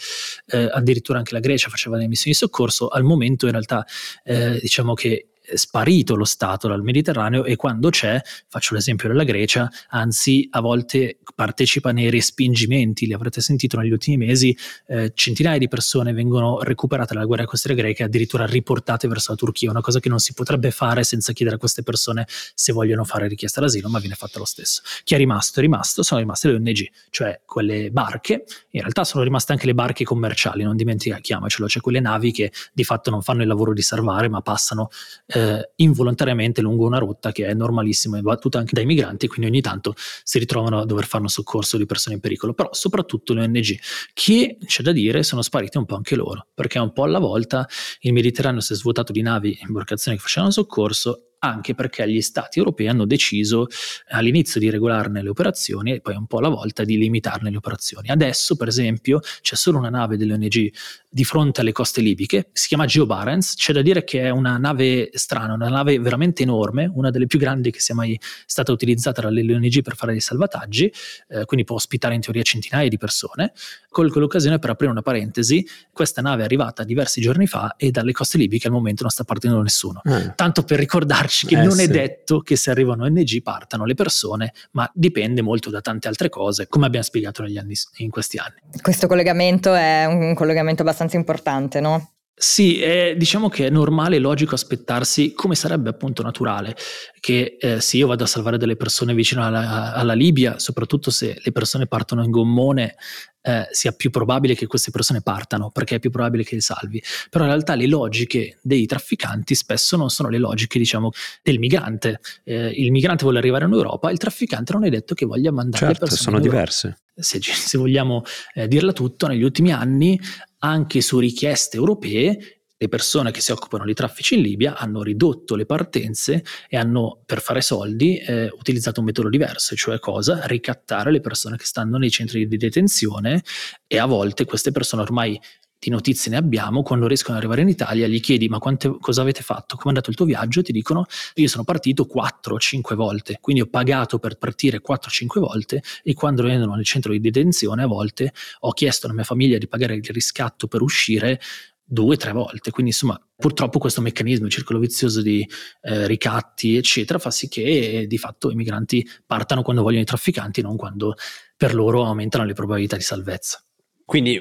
eh, 0.48 0.70
addirittura 0.72 1.18
anche 1.18 1.34
la 1.34 1.42
Grecia 1.42 1.68
faceva 1.68 1.98
delle 1.98 2.08
missioni 2.08 2.32
di 2.32 2.38
soccorso, 2.38 2.88
al 2.88 3.04
momento 3.04 3.46
in 3.46 3.52
realtà 3.52 3.86
eh, 4.24 4.58
diciamo 4.62 4.94
che 4.94 5.32
sparito 5.54 6.16
lo 6.16 6.26
Stato 6.26 6.68
dal 6.68 6.82
Mediterraneo 6.82 7.44
e 7.46 7.56
quando 7.56 7.90
c'è, 7.90 8.22
faccio 8.48 8.74
l'esempio 8.74 9.08
della 9.08 9.24
Grecia, 9.24 9.70
anzi 9.90 10.48
a 10.52 10.62
volte 10.62 11.20
partecipa 11.36 11.92
nei 11.92 12.10
respingimenti, 12.10 13.06
li 13.06 13.14
avrete 13.14 13.42
sentito 13.42 13.78
negli 13.78 13.92
ultimi 13.92 14.18
mesi, 14.18 14.58
eh, 14.88 15.12
centinaia 15.14 15.58
di 15.58 15.68
persone 15.68 16.14
vengono 16.14 16.62
recuperate 16.62 17.14
dalla 17.14 17.26
guerra 17.26 17.46
costiera 17.46 17.76
greca 17.76 18.04
e 18.04 18.06
addirittura 18.06 18.46
riportate 18.46 19.08
verso 19.08 19.32
la 19.32 19.38
Turchia, 19.38 19.70
una 19.70 19.82
cosa 19.82 20.00
che 20.00 20.10
non 20.10 20.20
si 20.20 20.34
potrebbe 20.34 20.72
fare 20.72 21.04
senza 21.04 21.34
chiedere 21.34 21.58
a 21.58 21.60
queste 21.60 21.84
persone 21.84 22.26
se 22.28 22.72
vogliono 22.74 23.04
fare 23.04 23.28
richiesta 23.28 23.62
d'asilo, 23.62 23.90
ma 23.90 24.00
viene 24.00 24.16
fatta 24.16 24.40
lo 24.40 24.46
stesso. 24.46 24.82
Chi 25.04 25.14
è 25.14 25.18
rimasto? 25.18 25.60
È 25.60 25.62
rimasto, 25.62 26.04
sono 26.04 26.20
rimaste 26.20 26.48
le 26.48 26.56
ONG, 26.56 26.90
cioè 27.10 27.42
quelle 27.46 27.92
barche, 27.92 28.46
in 28.72 28.82
realtà 28.82 29.04
sono 29.04 29.24
rimaste 29.24 29.52
anche 29.52 29.66
le 29.66 29.74
barche 29.74 30.04
commerciali, 30.04 30.64
non 30.64 30.76
dimentichiamocelo, 30.76 31.68
cioè 31.68 31.82
quelle 31.82 32.00
navi 32.00 32.32
che 32.32 32.52
di 32.74 32.84
fatto 32.84 33.10
non 33.10 33.22
fanno 33.22 33.42
il 33.42 33.48
lavoro 33.48 33.74
di 33.74 33.82
salvare, 33.82 34.30
ma 34.30 34.42
passano 34.42 34.90
eh, 35.28 35.35
involontariamente 35.76 36.62
lungo 36.62 36.86
una 36.86 36.98
rotta 36.98 37.32
che 37.32 37.46
è 37.46 37.54
normalissima 37.54 38.18
e 38.18 38.22
battuta 38.22 38.60
anche 38.60 38.74
dai 38.74 38.86
migranti, 38.86 39.28
quindi 39.28 39.48
ogni 39.48 39.62
tanto 39.62 39.94
si 40.24 40.40
ritrovano 40.40 40.80
a 40.80 40.86
dover 40.86 41.06
fare 41.06 41.24
un 41.24 41.30
soccorso 41.30 41.78
di 41.78 41.86
persone 41.86 42.16
in 42.16 42.22
pericolo, 42.22 42.54
però 42.54 42.70
soprattutto 42.72 43.34
le 43.34 43.42
ONG, 43.42 43.80
che 44.14 44.58
c'è 44.66 44.84
da 44.84 44.92
dire 44.92 45.24
sono 45.24 45.42
sparite 45.42 45.78
un 45.78 45.86
po' 45.86 45.96
anche 45.96 46.16
loro, 46.16 46.48
perché 46.54 46.80
un 46.80 46.94
po' 46.94 47.04
alla 47.04 47.20
volta 47.20 47.68
il 48.02 48.14
Mediterraneo 48.14 48.62
si 48.62 48.74
è 48.74 48.76
svuotato 48.76 49.12
di 49.12 49.22
navi 49.22 49.54
e 49.54 49.66
imbarcazioni 49.68 50.18
che 50.18 50.24
facevano 50.24 50.52
soccorso 50.52 51.35
anche 51.40 51.76
perché 51.76 52.10
gli 52.10 52.22
stati 52.22 52.60
europei 52.60 52.88
hanno 52.88 53.06
deciso 53.06 53.68
all'inizio 54.10 54.60
di 54.60 54.70
regolarne 54.70 55.22
le 55.22 55.30
operazioni 55.30 55.94
e 55.94 56.02
poi 56.02 56.16
un 56.16 56.28
po' 56.28 56.40
alla 56.40 56.50
volta 56.50 56.84
di 56.84 56.98
limitarne 56.98 57.50
le 57.50 57.58
operazioni. 57.58 58.10
Adesso, 58.10 58.56
per 58.56 58.68
esempio, 58.68 59.20
c'è 59.42 59.56
solo 59.56 59.78
una 59.78 59.90
nave 59.90 60.18
dell'ONG 60.18 60.72
di 61.16 61.24
fronte 61.24 61.62
alle 61.62 61.72
coste 61.72 62.02
libiche, 62.02 62.50
si 62.52 62.68
chiama 62.68 62.86
Geo 62.86 63.06
Barents, 63.06 63.56
c'è 63.56 63.72
da 63.72 63.82
dire 63.82 64.04
che 64.04 64.24
è 64.24 64.30
una 64.32 64.58
nave 64.58 65.12
strana, 65.14 65.54
una 65.54 65.70
nave 65.70 65.98
veramente 65.98 66.44
enorme, 66.44 66.92
una 66.94 67.10
delle 67.10 67.26
più 67.26 67.40
grandi 67.40 67.72
che 67.72 67.80
sia 67.80 67.96
mai 67.96 68.20
stata 68.46 68.74
utilizzata 68.74 69.22
dalle 69.22 69.42
ONG 69.42 69.82
per 69.82 69.96
fare 69.96 70.12
dei 70.12 70.20
salvataggi, 70.20 70.92
eh, 71.30 71.46
quindi 71.46 71.66
può 71.66 71.78
ospitare 71.78 72.16
in 72.16 72.22
teoria 72.22 72.44
centinaia 72.44 72.90
di 72.90 72.98
persone. 72.98 73.54
Colgo 73.90 74.20
l'occasione 74.20 74.60
per 74.60 74.72
aprire 74.72 74.92
una 74.92 75.02
parentesi, 75.02 75.66
questa 75.94 76.22
nave 76.22 76.42
è 76.42 76.46
arrivata 76.46 76.84
diversi 76.84 77.22
giorni 77.22 77.48
fa 77.48 77.76
e 77.78 77.92
dalle 77.92 78.12
coste 78.12 78.38
libiche 78.38 78.68
al 78.68 78.74
momento 78.74 79.04
non 79.04 79.12
sta 79.12 79.24
partendo 79.24 79.62
nessuno. 79.62 80.02
Mm. 80.10 80.32
Tanto 80.36 80.64
per 80.64 80.80
ricordarci 81.26 81.48
che 81.48 81.56
eh, 81.56 81.64
non 81.64 81.72
sì. 81.72 81.84
è 81.84 81.88
detto 81.88 82.40
che 82.40 82.56
se 82.56 82.72
arrivano 82.72 83.04
ONG 83.06 83.42
partano 83.42 83.86
le 83.86 83.94
persone, 83.94 84.54
ma 84.72 84.90
dipende 84.94 85.42
molto 85.42 85.70
da 85.70 85.82
tante 85.82 86.08
altre 86.08 86.30
cose, 86.30 86.68
come 86.68 86.86
abbiamo 86.86 87.06
spiegato 87.06 87.44
negli 87.44 87.58
anni, 87.58 87.74
in 87.98 88.10
questi 88.10 88.38
anni. 88.38 88.56
Questo 88.82 89.08
collegamento 89.08 89.74
è 89.74 90.06
un 90.06 90.34
collegamento 90.34 90.82
abbastanza 90.82 91.18
importante, 91.18 91.80
no? 91.80 92.15
Sì, 92.38 92.82
è, 92.82 93.16
diciamo 93.16 93.48
che 93.48 93.68
è 93.68 93.70
normale 93.70 94.18
e 94.18 94.20
logico 94.20 94.56
aspettarsi, 94.56 95.32
come 95.32 95.56
sarebbe 95.56 95.88
appunto 95.88 96.22
naturale, 96.22 96.76
che 97.22 97.56
eh, 97.58 97.80
se 97.80 97.96
io 97.96 98.08
vado 98.08 98.26
a 98.26 98.28
salvare 98.28 98.58
delle 98.58 98.76
persone 98.76 99.14
vicino 99.14 99.46
alla, 99.46 99.94
alla, 99.94 100.14
Libia, 100.14 100.60
soprattutto 100.60 101.12
se 101.12 101.40
le 101.42 101.52
persone 101.54 101.88
partono 101.88 102.26
in 102.26 102.32
gommone, 102.32 102.96
eh, 103.42 103.68
sia 103.72 103.94
più 103.94 104.10
probabile 104.10 104.54
che 104.54 104.68
queste 104.68 104.92
persone 104.92 105.22
partano, 105.22 105.72
perché 105.72 105.96
è 105.96 106.00
più 106.00 106.10
probabile 106.10 106.44
che 106.44 106.56
li 106.56 106.62
salvi. 106.62 107.02
Però 107.30 107.46
in 107.46 107.52
realtà 107.52 107.74
le 107.76 107.88
logiche 107.88 108.58
dei 108.62 108.86
trafficanti 108.86 109.56
spesso 109.56 109.96
non 109.96 110.10
sono 110.10 110.28
le 110.28 110.38
logiche, 110.38 110.78
diciamo, 110.78 111.12
del 111.42 111.58
migrante. 111.58 112.20
Eh, 112.44 112.68
il 112.68 112.92
migrante 112.92 113.24
vuole 113.24 113.38
arrivare 113.38 113.64
in 113.64 113.72
Europa, 113.72 114.12
il 114.12 114.18
trafficante 114.18 114.74
non 114.74 114.84
è 114.84 114.90
detto 114.90 115.14
che 115.16 115.26
voglia 115.26 115.54
mandare 115.54 115.86
certo, 115.86 116.04
le 116.04 116.10
persone. 116.10 116.38
sono 116.38 116.40
diverse. 116.42 116.98
Se, 117.18 117.40
se 117.42 117.78
vogliamo 117.78 118.24
eh, 118.56 118.68
dirla 118.68 118.92
tutto, 118.92 119.28
negli 119.28 119.44
ultimi 119.44 119.72
anni 119.72 120.20
anche 120.66 121.02
su 121.02 121.20
richieste 121.20 121.78
europee 121.78 122.56
le 122.78 122.90
persone 122.90 123.32
che 123.32 123.40
si 123.40 123.52
occupano 123.52 123.86
di 123.86 123.94
traffici 123.94 124.36
in 124.36 124.42
Libia 124.42 124.76
hanno 124.76 125.02
ridotto 125.02 125.56
le 125.56 125.66
partenze 125.66 126.44
e 126.68 126.76
hanno, 126.76 127.22
per 127.26 127.40
fare 127.40 127.62
soldi, 127.62 128.18
eh, 128.18 128.50
utilizzato 128.52 129.00
un 129.00 129.06
metodo 129.06 129.30
diverso, 129.30 129.76
cioè 129.76 129.98
cosa? 130.00 130.46
Ricattare 130.46 131.10
le 131.12 131.22
persone 131.22 131.56
che 131.56 131.66
stanno 131.66 131.98
nei 131.98 132.10
centri 132.10 132.46
di 132.48 132.58
detenzione 132.58 133.44
e 133.88 133.98
a 133.98 134.06
volte 134.06 134.44
queste 134.44 134.72
persone 134.72 135.04
ormai 135.04 135.40
di 135.86 135.92
notizie 135.92 136.32
ne 136.32 136.38
abbiamo, 136.38 136.82
quando 136.82 137.06
riescono 137.06 137.38
ad 137.38 137.44
arrivare 137.44 137.62
in 137.62 137.70
Italia 137.70 138.08
gli 138.08 138.20
chiedi 138.20 138.48
ma 138.50 138.58
quante, 138.58 138.98
cosa 139.00 139.22
avete 139.22 139.42
fatto, 139.42 139.76
come 139.76 139.86
è 139.86 139.88
andato 139.90 140.10
il 140.10 140.16
tuo 140.16 140.26
viaggio, 140.26 140.64
ti 140.64 140.72
dicono 140.72 141.06
io 141.36 141.48
sono 141.48 141.64
partito 141.64 142.06
4 142.06 142.56
o 142.56 142.60
5 142.60 142.96
volte, 142.96 143.38
quindi 143.40 143.62
ho 143.62 143.68
pagato 143.68 144.18
per 144.18 144.38
partire 144.38 144.80
4 144.80 145.10
o 145.10 145.14
5 145.14 145.40
volte 145.40 145.84
e 146.04 146.14
quando 146.16 146.42
vengono 146.42 146.74
nel 146.74 146.86
centro 146.86 147.12
di 147.12 147.20
detenzione 147.20 147.84
a 147.84 147.88
volte 147.88 148.34
ho 148.62 148.72
chiesto 148.72 149.06
alla 149.06 149.16
mia 149.16 149.24
famiglia 149.24 149.60
di 149.60 149.68
pagare 149.68 149.94
il 149.94 150.04
riscatto 150.06 150.68
per 150.68 150.82
uscire 150.82 151.40
due 151.88 152.16
o 152.16 152.18
tre 152.18 152.32
volte. 152.32 152.72
Quindi, 152.72 152.92
insomma, 152.92 153.20
purtroppo 153.36 153.78
questo 153.78 154.02
meccanismo, 154.02 154.48
il 154.48 154.52
circolo 154.52 154.80
vizioso 154.80 155.22
di 155.22 155.48
eh, 155.82 156.08
ricatti, 156.08 156.78
eccetera, 156.78 157.20
fa 157.20 157.30
sì 157.30 157.48
che 157.48 157.62
eh, 158.00 158.08
di 158.08 158.18
fatto 158.18 158.50
i 158.50 158.56
migranti 158.56 159.08
partano 159.24 159.62
quando 159.62 159.84
vogliono 159.84 160.02
i 160.02 160.06
trafficanti, 160.06 160.62
non 160.64 160.78
quando 160.78 161.14
per 161.56 161.76
loro 161.76 162.06
aumentano 162.06 162.44
le 162.44 162.54
probabilità 162.54 162.96
di 162.96 163.04
salvezza. 163.04 163.64
Quindi 164.06 164.36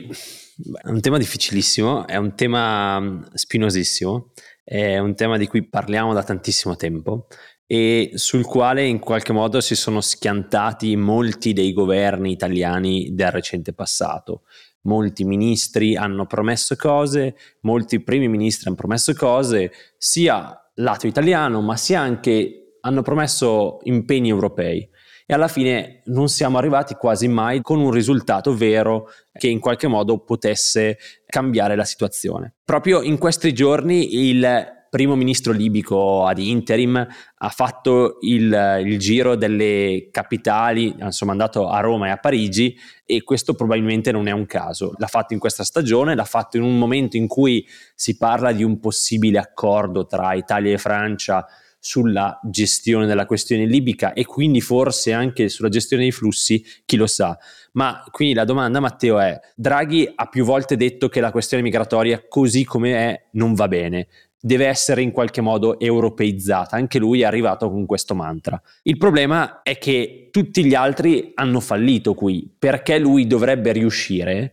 è 0.83 0.88
un 0.88 1.00
tema 1.00 1.16
difficilissimo, 1.16 2.06
è 2.06 2.16
un 2.16 2.35
tema 2.35 3.00
mm, 3.00 3.23
spinosissimo, 3.33 4.33
è 4.62 4.99
un 4.99 5.14
tema 5.14 5.38
di 5.38 5.47
cui 5.47 5.66
parliamo 5.66 6.12
da 6.12 6.23
tantissimo 6.23 6.76
tempo 6.76 7.26
e 7.66 8.12
sul 8.14 8.44
quale 8.44 8.85
in 8.85 8.99
qualche 8.99 9.33
modo 9.33 9.62
si 9.62 9.75
sono 9.75 10.02
schiantati 10.02 10.97
molti 10.97 11.54
dei 11.54 11.73
governi 11.73 12.30
italiani 12.30 13.14
del 13.14 13.30
recente 13.30 13.73
passato. 13.73 14.42
Molti 14.83 15.25
ministri 15.25 15.97
hanno 15.97 16.26
promesso 16.26 16.76
cose, 16.76 17.35
molti 17.62 18.02
primi 18.02 18.28
ministri 18.28 18.66
hanno 18.66 18.76
promesso 18.76 19.14
cose, 19.14 19.73
sia 19.97 20.54
lato 20.75 21.06
italiano, 21.06 21.62
ma 21.62 21.76
sia 21.78 22.00
anche 22.00 22.76
hanno 22.80 23.00
promesso 23.00 23.78
impegni 23.85 24.28
europei 24.28 24.87
e 25.26 25.33
alla 25.33 25.49
fine 25.49 26.02
non 26.07 26.28
siamo 26.28 26.59
arrivati 26.59 26.95
quasi 26.95 27.28
mai 27.28 27.62
con 27.62 27.81
un 27.81 27.90
risultato 27.90 28.54
vero 28.54 29.09
che 29.33 29.49
in 29.49 29.59
qualche 29.59 29.87
modo 29.87 30.19
potesse 30.19 30.99
cambiare 31.26 31.76
la 31.76 31.85
situazione. 31.85 32.54
Proprio 32.64 33.00
in 33.02 33.19
questi 33.19 33.52
giorni 33.52 34.28
il 34.28 34.73
primo 34.95 35.16
ministro 35.16 35.52
libico 35.52 36.25
ad 36.25 36.38
interim 36.38 37.04
ha 37.38 37.49
fatto 37.49 38.19
il, 38.21 38.81
il, 38.85 38.97
giro 39.00 39.35
delle 39.35 40.09
capitali, 40.12 40.95
insomma 41.00 41.33
è 41.33 41.35
andato 41.35 41.69
a 41.69 41.81
Roma 41.81 42.07
e 42.07 42.11
a 42.11 42.16
Parigi 42.16 42.78
e 43.04 43.25
questo 43.25 43.54
probabilmente 43.54 44.12
non 44.12 44.28
è 44.28 44.31
un 44.31 44.47
caso. 44.47 44.93
L'ha 44.99 45.09
fatto 45.09 45.33
in 45.33 45.40
questa 45.40 45.64
stagione, 45.64 46.14
l'ha 46.14 46.25
fatto 46.25 46.59
in 46.59 46.62
un 46.62 46.78
momento 46.78 47.16
in 47.16 47.26
cui 47.26 47.66
si 47.97 48.16
parla 48.16 48.52
di 48.52 48.62
un 48.62 48.78
possibile 48.78 49.40
accordo 49.40 50.07
tra 50.07 50.33
Italia 50.35 50.73
e 50.73 50.78
Francia 50.78 51.45
sulla 51.85 52.41
gestione 52.43 53.05
della 53.05 53.26
questione 53.26 53.67
libica 53.67 54.14
e 54.14 54.25
quindi 54.25 54.62
forse 54.62 55.12
anche 55.12 55.50
sulla 55.50 55.69
gestione 55.69 56.05
dei 56.05 56.12
flussi, 56.12 56.64
chi 56.87 56.97
lo 56.97 57.07
sa. 57.07 57.38
Ma 57.73 58.03
quindi 58.11 58.33
la 58.33 58.47
domanda, 58.47 58.81
Matteo, 58.81 59.21
è: 59.21 59.38
Draghi 59.55 60.11
ha 60.14 60.26
più 60.29 60.47
volte 60.47 60.79
detto 60.79 61.11
che 61.11 61.21
la 61.21 61.31
questione 61.31 61.62
migratoria, 61.62 62.25
così 62.26 62.64
come 62.64 62.95
è, 62.95 63.25
non 63.33 63.53
va 63.53 63.69
bene. 63.69 64.09
Deve 64.41 64.67
essere 64.67 65.03
in 65.03 65.11
qualche 65.11 65.43
modo 65.43 65.79
europeizzata. 65.79 66.75
Anche 66.76 66.99
lui 66.99 67.21
è 67.21 67.25
arrivato 67.26 67.71
con 67.71 67.85
questo 67.85 68.14
mantra. 68.14 68.61
Il 68.85 68.97
problema 68.97 69.61
è 69.62 69.76
che 69.76 70.29
tutti 70.31 70.64
gli 70.64 70.75
altri 70.75 71.33
hanno 71.35 71.61
fallito 71.61 72.14
qui 72.14 72.50
perché 72.59 72.99
lui 72.99 73.26
dovrebbe 73.26 73.73
riuscire 73.73 74.53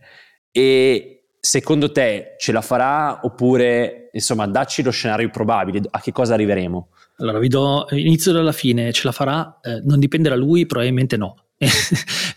e 0.50 1.21
secondo 1.44 1.90
te 1.90 2.36
ce 2.38 2.52
la 2.52 2.60
farà 2.60 3.20
oppure 3.24 4.10
insomma 4.12 4.46
dacci 4.46 4.82
lo 4.82 4.92
scenario 4.92 5.28
probabile 5.28 5.82
a 5.90 6.00
che 6.00 6.12
cosa 6.12 6.34
arriveremo 6.34 6.88
allora, 7.22 7.38
vi 7.38 7.48
do 7.48 7.86
inizio 7.90 8.32
dalla 8.32 8.52
fine, 8.52 8.92
ce 8.92 9.02
la 9.04 9.12
farà? 9.12 9.60
Eh, 9.62 9.80
non 9.84 10.00
dipende 10.00 10.28
da 10.28 10.34
lui, 10.34 10.66
probabilmente 10.66 11.16
no. 11.16 11.36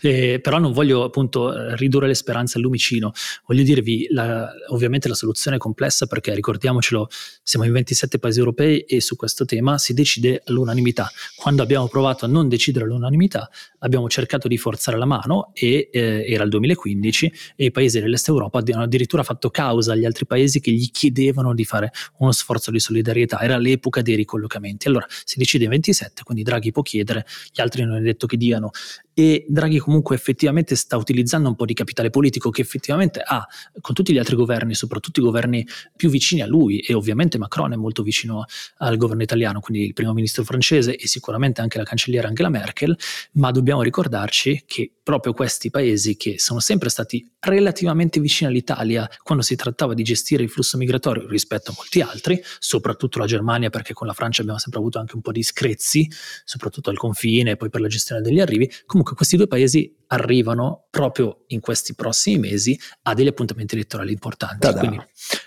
Eh, 0.02 0.38
però 0.40 0.58
non 0.58 0.72
voglio 0.72 1.04
appunto 1.04 1.74
ridurre 1.74 2.06
le 2.06 2.14
speranze 2.14 2.58
al 2.58 2.64
lumicino, 2.64 3.12
voglio 3.46 3.62
dirvi, 3.62 4.06
la, 4.10 4.50
ovviamente 4.68 5.08
la 5.08 5.14
soluzione 5.14 5.56
è 5.56 5.60
complessa 5.60 6.06
perché 6.06 6.34
ricordiamocelo, 6.34 7.08
siamo 7.42 7.64
in 7.64 7.72
27 7.72 8.18
paesi 8.18 8.38
europei 8.38 8.80
e 8.80 9.00
su 9.00 9.16
questo 9.16 9.44
tema 9.44 9.78
si 9.78 9.94
decide 9.94 10.42
all'unanimità. 10.46 11.10
Quando 11.36 11.62
abbiamo 11.62 11.88
provato 11.88 12.24
a 12.24 12.28
non 12.28 12.48
decidere 12.48 12.84
all'unanimità 12.84 13.50
abbiamo 13.80 14.08
cercato 14.08 14.48
di 14.48 14.58
forzare 14.58 14.98
la 14.98 15.04
mano 15.04 15.50
e 15.54 15.88
eh, 15.92 16.24
era 16.26 16.44
il 16.44 16.50
2015 16.50 17.32
e 17.56 17.64
i 17.66 17.70
paesi 17.70 18.00
dell'est 18.00 18.28
Europa 18.28 18.62
hanno 18.72 18.82
addirittura 18.82 19.22
fatto 19.22 19.50
causa 19.50 19.92
agli 19.92 20.04
altri 20.04 20.26
paesi 20.26 20.60
che 20.60 20.70
gli 20.70 20.90
chiedevano 20.90 21.54
di 21.54 21.64
fare 21.64 21.92
uno 22.18 22.32
sforzo 22.32 22.70
di 22.70 22.80
solidarietà, 22.80 23.40
era 23.40 23.56
l'epoca 23.58 24.02
dei 24.02 24.14
ricollocamenti. 24.14 24.88
Allora 24.88 25.06
si 25.24 25.38
decide 25.38 25.64
in 25.64 25.70
27, 25.70 26.22
quindi 26.22 26.42
Draghi 26.42 26.72
può 26.72 26.82
chiedere, 26.82 27.26
gli 27.52 27.60
altri 27.60 27.84
non 27.84 27.96
è 27.96 28.00
detto 28.00 28.26
che 28.26 28.36
diano 28.36 28.70
e 29.18 29.46
Draghi 29.48 29.78
comunque 29.78 30.14
effettivamente 30.14 30.74
sta 30.74 30.98
utilizzando 30.98 31.48
un 31.48 31.54
po' 31.54 31.64
di 31.64 31.72
capitale 31.72 32.10
politico 32.10 32.50
che 32.50 32.60
effettivamente 32.60 33.22
ha 33.24 33.46
con 33.80 33.94
tutti 33.94 34.12
gli 34.12 34.18
altri 34.18 34.36
governi, 34.36 34.74
soprattutto 34.74 35.20
i 35.20 35.22
governi 35.22 35.66
più 35.96 36.10
vicini 36.10 36.42
a 36.42 36.46
lui 36.46 36.80
e 36.80 36.92
ovviamente 36.92 37.38
Macron 37.38 37.72
è 37.72 37.76
molto 37.76 38.02
vicino 38.02 38.44
al 38.76 38.98
governo 38.98 39.22
italiano, 39.22 39.60
quindi 39.60 39.86
il 39.86 39.94
primo 39.94 40.12
ministro 40.12 40.44
francese 40.44 40.96
e 40.96 41.08
sicuramente 41.08 41.62
anche 41.62 41.78
la 41.78 41.84
cancelliera 41.84 42.28
Angela 42.28 42.50
Merkel, 42.50 42.94
ma 43.32 43.50
dobbiamo 43.52 43.80
ricordarci 43.80 44.64
che 44.66 44.90
proprio 45.02 45.32
questi 45.32 45.70
paesi 45.70 46.16
che 46.16 46.38
sono 46.38 46.60
sempre 46.60 46.90
stati 46.90 47.26
relativamente 47.40 48.20
vicini 48.20 48.50
all'Italia 48.50 49.08
quando 49.22 49.42
si 49.42 49.54
trattava 49.56 49.94
di 49.94 50.02
gestire 50.02 50.42
il 50.42 50.50
flusso 50.50 50.76
migratorio 50.76 51.26
rispetto 51.26 51.70
a 51.70 51.74
molti 51.74 52.02
altri, 52.02 52.38
soprattutto 52.58 53.18
la 53.18 53.26
Germania 53.26 53.70
perché 53.70 53.94
con 53.94 54.08
la 54.08 54.12
Francia 54.12 54.42
abbiamo 54.42 54.58
sempre 54.58 54.80
avuto 54.80 54.98
anche 54.98 55.14
un 55.14 55.22
po' 55.22 55.32
di 55.32 55.42
screzi, 55.42 56.10
soprattutto 56.44 56.90
al 56.90 56.98
confine 56.98 57.52
e 57.52 57.56
poi 57.56 57.70
per 57.70 57.80
la 57.80 57.88
gestione 57.88 58.20
degli 58.20 58.40
arrivi, 58.40 58.70
comunque 59.06 59.14
questi 59.14 59.36
due 59.36 59.46
paesi 59.46 59.95
arrivano 60.08 60.86
proprio 60.90 61.44
in 61.48 61.60
questi 61.60 61.94
prossimi 61.94 62.38
mesi 62.38 62.78
a 63.02 63.14
degli 63.14 63.26
appuntamenti 63.26 63.74
elettorali 63.74 64.12
importanti. 64.12 64.72
Quindi, 64.72 65.00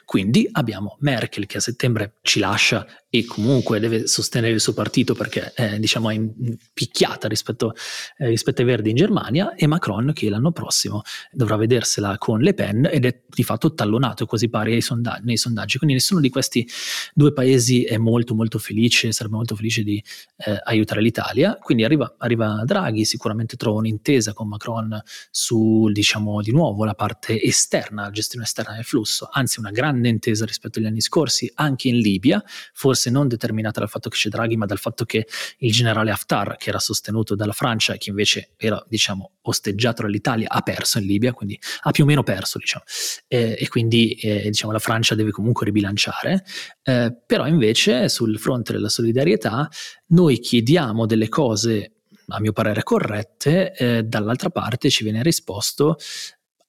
quindi, 0.06 0.50
abbiamo 0.52 0.98
Merkel 1.00 1.46
che 1.46 1.58
a 1.58 1.62
settembre 1.62 2.14
ci 2.22 2.40
lascia 2.40 2.86
e 3.12 3.26
comunque 3.26 3.80
deve 3.80 4.06
sostenere 4.06 4.54
il 4.54 4.60
suo 4.60 4.74
partito 4.74 5.16
perché 5.16 5.52
eh, 5.56 5.80
diciamo, 5.80 6.12
è 6.12 6.14
impicchiata 6.14 7.28
rispetto, 7.28 7.74
eh, 8.18 8.28
rispetto, 8.28 8.62
ai 8.62 8.68
Verdi 8.68 8.92
in 8.92 8.96
Germania 8.96 9.56
e 9.56 9.66
Macron 9.66 10.12
che 10.14 10.30
l'anno 10.30 10.52
prossimo 10.52 11.02
dovrà 11.32 11.56
vedersela 11.56 12.18
con 12.20 12.40
Le 12.42 12.54
Pen 12.54 12.88
ed 12.92 13.06
è 13.06 13.22
di 13.28 13.44
fatto 13.44 13.74
tallonato 13.74 14.28
quasi 14.28 14.50
pari 14.50 14.80
sondaggi, 14.82 15.26
nei 15.26 15.38
sondaggi. 15.38 15.78
Quindi 15.78 15.96
nessuno 15.96 16.20
di 16.20 16.30
questi 16.30 16.68
due 17.14 17.34
paesi 17.34 17.84
è 17.84 17.98
molto 17.98 18.36
molto 18.36 18.60
felice, 18.60 19.12
sarebbe 19.12 19.36
molto 19.36 19.56
felice 19.56 19.82
di 19.82 20.04
eh, 20.38 20.60
aiutare 20.66 21.02
l'Italia. 21.02 21.58
Quindi 21.60 21.84
arriva, 21.84 22.14
arriva, 22.20 22.62
Draghi, 22.66 23.06
sicuramente 23.06 23.56
trova 23.56 23.80
un'intesa 23.80 24.34
con 24.34 24.49
Macron 24.50 25.02
su 25.32 25.90
diciamo 25.92 26.42
di 26.42 26.52
nuovo 26.52 26.84
la 26.84 26.96
parte 26.96 27.42
esterna, 27.42 28.04
la 28.04 28.12
gestione 28.12 28.46
esterna 28.46 28.76
del 28.76 28.84
flusso, 28.84 29.30
anzi 29.32 29.60
una 29.60 29.72
grande 29.72 30.10
intesa 30.10 30.46
rispetto 30.46 30.80
agli 30.80 30.86
anni 30.86 31.02
scorsi 31.02 31.50
anche 31.56 31.88
in 31.88 31.98
Libia, 31.98 32.44
forse 32.74 33.10
non 33.10 33.28
determinata 33.28 33.80
dal 33.80 33.90
fatto 33.90 34.10
che 34.10 34.18
c'è 34.18 34.30
Draghi, 34.30 34.58
ma 34.58 34.66
dal 34.66 34.80
fatto 34.80 35.06
che 35.06 35.28
il 35.60 35.72
generale 35.72 36.12
Haftar, 36.12 36.58
che 36.58 36.70
era 36.70 36.80
sostenuto 36.80 37.36
dalla 37.36 37.54
Francia 37.54 37.94
e 37.94 37.98
che 37.98 38.10
invece 38.10 38.54
era, 38.58 38.84
diciamo, 38.88 39.34
osteggiato 39.42 40.02
dall'Italia, 40.02 40.50
ha 40.50 40.62
perso 40.62 41.00
in 41.00 41.06
Libia, 41.06 41.34
quindi 41.34 41.60
ha 41.82 41.92
più 41.92 42.04
o 42.04 42.08
meno 42.08 42.24
perso, 42.24 42.58
diciamo. 42.58 42.84
Eh, 43.28 43.58
e 43.60 43.68
quindi, 43.68 44.14
eh, 44.14 44.50
diciamo, 44.50 44.72
la 44.72 44.80
Francia 44.80 45.16
deve 45.16 45.32
comunque 45.32 45.66
ribilanciare. 45.66 46.44
Eh, 46.84 47.16
però 47.26 47.48
invece, 47.48 48.10
sul 48.10 48.38
fronte 48.40 48.74
della 48.74 48.90
solidarietà, 48.90 49.70
noi 50.08 50.40
chiediamo 50.40 51.06
delle 51.06 51.30
cose 51.30 51.99
a 52.30 52.40
mio 52.40 52.54
parere 52.54 52.84
corrette, 52.84 53.74
eh, 53.74 54.04
dall'altra 54.04 54.50
parte 54.50 54.90
ci 54.90 55.04
viene 55.04 55.24
risposto 55.24 55.98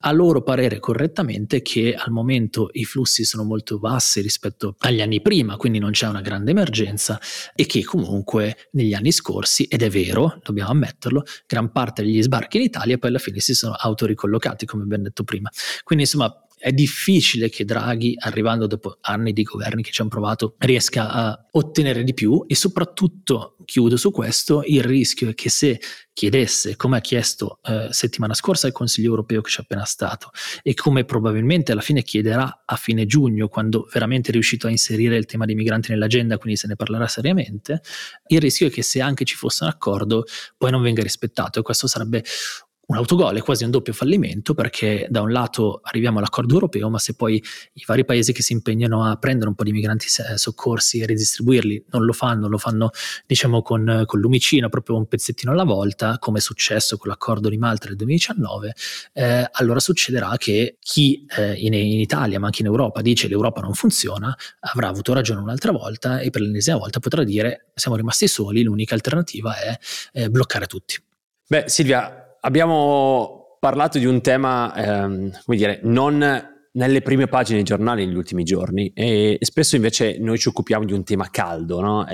a 0.02 0.12
loro 0.12 0.42
parere 0.42 0.78
correttamente 0.78 1.60
che 1.60 1.94
al 1.94 2.10
momento 2.10 2.70
i 2.72 2.84
flussi 2.84 3.24
sono 3.24 3.44
molto 3.44 3.78
bassi 3.78 4.20
rispetto 4.20 4.76
agli 4.78 5.02
anni 5.02 5.20
prima, 5.20 5.56
quindi 5.56 5.78
non 5.78 5.90
c'è 5.90 6.06
una 6.06 6.22
grande 6.22 6.52
emergenza 6.52 7.20
e 7.54 7.66
che 7.66 7.84
comunque 7.84 8.68
negli 8.72 8.94
anni 8.94 9.12
scorsi, 9.12 9.64
ed 9.64 9.82
è 9.82 9.90
vero, 9.90 10.40
dobbiamo 10.42 10.70
ammetterlo, 10.70 11.22
gran 11.46 11.70
parte 11.70 12.02
degli 12.02 12.22
sbarchi 12.22 12.56
in 12.56 12.62
Italia 12.62 12.96
poi 12.96 13.10
alla 13.10 13.18
fine 13.18 13.40
si 13.40 13.54
sono 13.54 13.74
autoricollocati, 13.74 14.64
come 14.64 14.84
abbiamo 14.84 15.04
detto 15.04 15.22
prima. 15.22 15.50
Quindi 15.82 16.04
insomma 16.04 16.34
è 16.60 16.72
difficile 16.72 17.48
che 17.48 17.64
Draghi, 17.64 18.14
arrivando 18.18 18.66
dopo 18.66 18.98
anni 19.00 19.32
di 19.32 19.42
governi 19.44 19.82
che 19.82 19.92
ci 19.92 20.02
hanno 20.02 20.10
provato, 20.10 20.56
riesca 20.58 21.10
a 21.10 21.46
ottenere 21.52 22.04
di 22.04 22.12
più 22.12 22.44
e 22.46 22.54
soprattutto, 22.54 23.56
chiudo 23.64 23.96
su 23.96 24.10
questo, 24.10 24.62
il 24.66 24.82
rischio 24.82 25.30
è 25.30 25.34
che 25.34 25.48
se 25.48 25.80
chiedesse, 26.12 26.76
come 26.76 26.98
ha 26.98 27.00
chiesto 27.00 27.60
eh, 27.62 27.88
settimana 27.92 28.34
scorsa 28.34 28.66
al 28.66 28.74
Consiglio 28.74 29.08
europeo 29.08 29.40
che 29.40 29.48
c'è 29.48 29.62
appena 29.62 29.84
stato 29.84 30.32
e 30.62 30.74
come 30.74 31.06
probabilmente 31.06 31.72
alla 31.72 31.80
fine 31.80 32.02
chiederà 32.02 32.64
a 32.66 32.76
fine 32.76 33.06
giugno, 33.06 33.48
quando 33.48 33.88
veramente 33.90 34.28
è 34.28 34.32
riuscito 34.32 34.66
a 34.66 34.70
inserire 34.70 35.16
il 35.16 35.24
tema 35.24 35.46
dei 35.46 35.54
migranti 35.54 35.92
nell'agenda, 35.92 36.36
quindi 36.36 36.58
se 36.58 36.66
ne 36.66 36.76
parlerà 36.76 37.08
seriamente, 37.08 37.80
il 38.26 38.38
rischio 38.38 38.66
è 38.66 38.70
che 38.70 38.82
se 38.82 39.00
anche 39.00 39.24
ci 39.24 39.34
fosse 39.34 39.64
un 39.64 39.70
accordo 39.70 40.24
poi 40.58 40.70
non 40.70 40.82
venga 40.82 41.02
rispettato 41.02 41.60
e 41.60 41.62
questo 41.62 41.86
sarebbe 41.86 42.22
un 42.90 42.96
autogol, 42.96 43.36
è 43.36 43.40
quasi 43.40 43.62
un 43.62 43.70
doppio 43.70 43.92
fallimento 43.92 44.52
perché 44.52 45.06
da 45.08 45.20
un 45.20 45.30
lato 45.30 45.80
arriviamo 45.84 46.18
all'accordo 46.18 46.54
europeo, 46.54 46.90
ma 46.90 46.98
se 46.98 47.14
poi 47.14 47.40
i 47.74 47.84
vari 47.86 48.04
paesi 48.04 48.32
che 48.32 48.42
si 48.42 48.52
impegnano 48.52 49.04
a 49.04 49.14
prendere 49.14 49.48
un 49.48 49.54
po' 49.54 49.62
di 49.62 49.70
migranti 49.70 50.06
soccorsi 50.08 50.98
e 50.98 51.06
ridistribuirli 51.06 51.84
non 51.90 52.04
lo 52.04 52.12
fanno, 52.12 52.48
lo 52.48 52.58
fanno 52.58 52.90
diciamo 53.26 53.62
con, 53.62 54.02
con 54.06 54.18
lumicino, 54.18 54.68
proprio 54.68 54.96
un 54.96 55.06
pezzettino 55.06 55.52
alla 55.52 55.62
volta, 55.62 56.18
come 56.18 56.38
è 56.38 56.40
successo 56.40 56.96
con 56.96 57.08
l'accordo 57.08 57.48
di 57.48 57.58
Malta 57.58 57.86
del 57.86 57.94
2019, 57.94 58.74
eh, 59.12 59.48
allora 59.52 59.78
succederà 59.78 60.36
che 60.36 60.78
chi 60.80 61.24
eh, 61.36 61.52
in, 61.52 61.74
in, 61.74 62.00
Italia 62.00 62.40
ma 62.40 62.46
anche 62.46 62.62
in 62.62 62.66
Europa 62.66 63.02
dice 63.02 63.28
l'Europa 63.28 63.60
non 63.60 63.74
funziona, 63.74 64.36
avrà 64.60 64.88
avuto 64.88 65.12
ragione 65.12 65.40
un'altra 65.40 65.70
volta 65.70 66.18
e 66.18 66.30
per 66.30 66.40
l'ennesima 66.40 66.76
volta 66.76 66.98
potrà 66.98 67.22
dire 67.22 67.70
siamo 67.72 67.96
rimasti 67.96 68.26
soli, 68.26 68.64
l'unica 68.64 68.94
alternativa 68.94 69.56
è 69.60 69.78
eh, 70.12 70.28
bloccare 70.28 70.66
tutti. 70.66 71.00
Beh 71.46 71.64
Silvia, 71.68 72.29
abbiamo 72.40 73.56
parlato 73.58 73.98
di 73.98 74.06
un 74.06 74.20
tema, 74.20 74.74
ehm, 74.74 75.30
come 75.44 75.56
dire, 75.56 75.80
non 75.82 76.48
nelle 76.72 77.02
prime 77.02 77.26
pagine 77.26 77.56
dei 77.56 77.64
giornali 77.64 78.06
negli 78.06 78.16
ultimi 78.16 78.44
giorni 78.44 78.92
e 78.94 79.38
spesso 79.40 79.74
invece 79.74 80.18
noi 80.18 80.38
ci 80.38 80.48
occupiamo 80.48 80.84
di 80.84 80.92
un 80.92 81.02
tema 81.02 81.28
caldo, 81.30 81.80
no? 81.80 82.06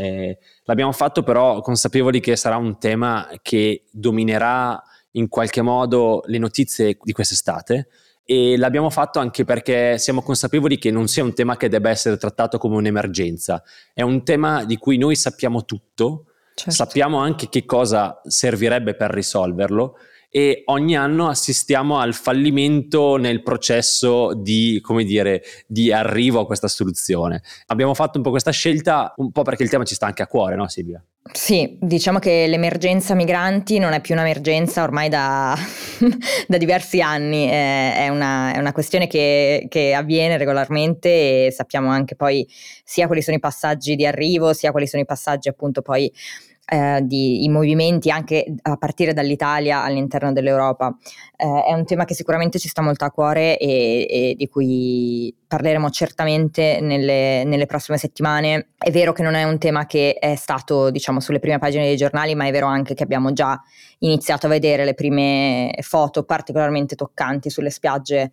l'abbiamo 0.65 0.93
fatto 0.93 1.23
però 1.23 1.60
consapevoli 1.60 2.21
che 2.21 2.36
sarà 2.36 2.56
un 2.56 2.78
tema 2.78 3.28
che 3.43 3.84
dominerà 3.91 4.82
in 5.12 5.28
qualche 5.28 5.60
modo 5.60 6.23
le 6.26 6.39
notizie 6.39 6.97
di 7.02 7.12
quest'estate 7.12 7.89
e 8.25 8.56
l'abbiamo 8.56 8.91
fatto 8.91 9.19
anche 9.19 9.45
perché 9.45 9.99
siamo 9.99 10.23
consapevoli 10.23 10.78
che 10.78 10.91
non 10.91 11.06
sia 11.06 11.23
un 11.23 11.34
tema 11.34 11.56
che 11.56 11.69
debba 11.69 11.91
essere 11.91 12.17
trattato 12.17 12.58
come 12.58 12.76
un'emergenza, 12.76 13.62
è 13.93 14.02
un 14.02 14.25
tema 14.25 14.65
di 14.65 14.78
cui 14.78 14.97
noi 14.97 15.17
sappiamo 15.17 15.65
tutto, 15.65 16.25
certo. 16.54 16.73
sappiamo 16.73 17.19
anche 17.19 17.49
che 17.49 17.65
cosa 17.65 18.21
servirebbe 18.25 18.95
per 18.95 19.10
risolverlo 19.10 19.97
e 20.36 20.64
ogni 20.66 20.94
anno 20.94 21.28
assistiamo 21.28 21.99
al 21.99 22.12
fallimento 22.12 23.16
nel 23.16 23.42
processo 23.42 24.34
di, 24.34 24.80
come 24.82 25.02
dire, 25.04 25.42
di 25.66 25.90
arrivo 25.90 26.40
a 26.40 26.44
questa 26.44 26.68
soluzione. 26.68 27.40
Abbiamo 27.68 27.94
fatto 27.94 28.18
un 28.18 28.22
po' 28.22 28.28
questa 28.28 28.50
scelta 28.50 29.14
un 29.16 29.32
po' 29.32 29.40
perché 29.40 29.62
il 29.62 29.70
tema 29.70 29.84
ci 29.84 29.94
sta 29.94 30.04
anche 30.04 30.20
a 30.20 30.26
cuore, 30.26 30.54
no 30.54 30.68
Silvia? 30.68 31.02
Sì, 31.32 31.78
diciamo 31.80 32.18
che 32.18 32.46
l'emergenza 32.49 33.14
migranti 33.14 33.78
non 33.78 33.94
è 33.94 34.02
più 34.02 34.12
un'emergenza 34.12 34.82
ormai 34.82 35.08
da, 35.08 35.56
da 36.46 36.58
diversi 36.58 37.00
anni, 37.00 37.46
è 37.46 38.08
una, 38.10 38.52
è 38.52 38.58
una 38.58 38.72
questione 38.72 39.06
che, 39.06 39.64
che, 39.70 39.94
avviene 39.94 40.36
regolarmente 40.36 41.46
e 41.46 41.50
sappiamo 41.50 41.88
anche 41.88 42.14
poi 42.14 42.46
sia 42.84 43.06
quali 43.06 43.22
sono 43.22 43.38
i 43.38 43.40
passaggi 43.40 43.96
di 43.96 44.04
arrivo, 44.04 44.52
sia 44.52 44.70
quali 44.70 44.86
sono 44.86 45.00
i 45.00 45.06
passaggi 45.06 45.49
appunto 45.49 45.80
poi 45.80 46.12
eh, 46.68 47.00
di, 47.04 47.46
movimenti 47.48 48.10
anche 48.10 48.44
a 48.62 48.76
partire 48.76 49.12
dall'Italia 49.12 49.82
all'interno 49.82 50.32
dell'Europa. 50.32 50.96
Eh, 51.36 51.64
è 51.64 51.72
un 51.72 51.84
tema 51.84 52.04
che 52.04 52.14
sicuramente 52.14 52.58
ci 52.58 52.68
sta 52.68 52.82
molto 52.82 53.04
a 53.04 53.10
cuore 53.10 53.56
e, 53.56 54.06
e 54.08 54.34
di 54.36 54.48
cui 54.48 55.34
parleremo 55.46 55.88
certamente 55.90 56.80
nelle, 56.80 57.44
nelle, 57.44 57.66
prossime 57.66 57.98
settimane. 57.98 58.70
È 58.76 58.90
vero 58.90 59.12
che 59.12 59.22
non 59.22 59.34
è 59.34 59.44
un 59.44 59.58
tema 59.58 59.86
che 59.86 60.14
è 60.14 60.34
stato, 60.34 60.90
diciamo, 60.90 61.20
sulle 61.20 61.38
prime 61.38 61.58
pagine 61.58 61.84
dei 61.84 61.96
giornali, 61.96 62.34
ma 62.34 62.46
è 62.46 62.50
vero 62.50 62.66
anche 62.66 62.94
che 62.94 63.04
abbiamo 63.04 63.32
già 63.32 63.60
iniziato 63.98 64.46
a 64.46 64.50
vedere 64.50 64.84
le 64.84 64.94
prime 64.94 65.72
foto 65.82 66.24
particolarmente 66.24 66.96
toccanti 66.96 67.48
sulle 67.48 67.70
spiagge 67.70 68.32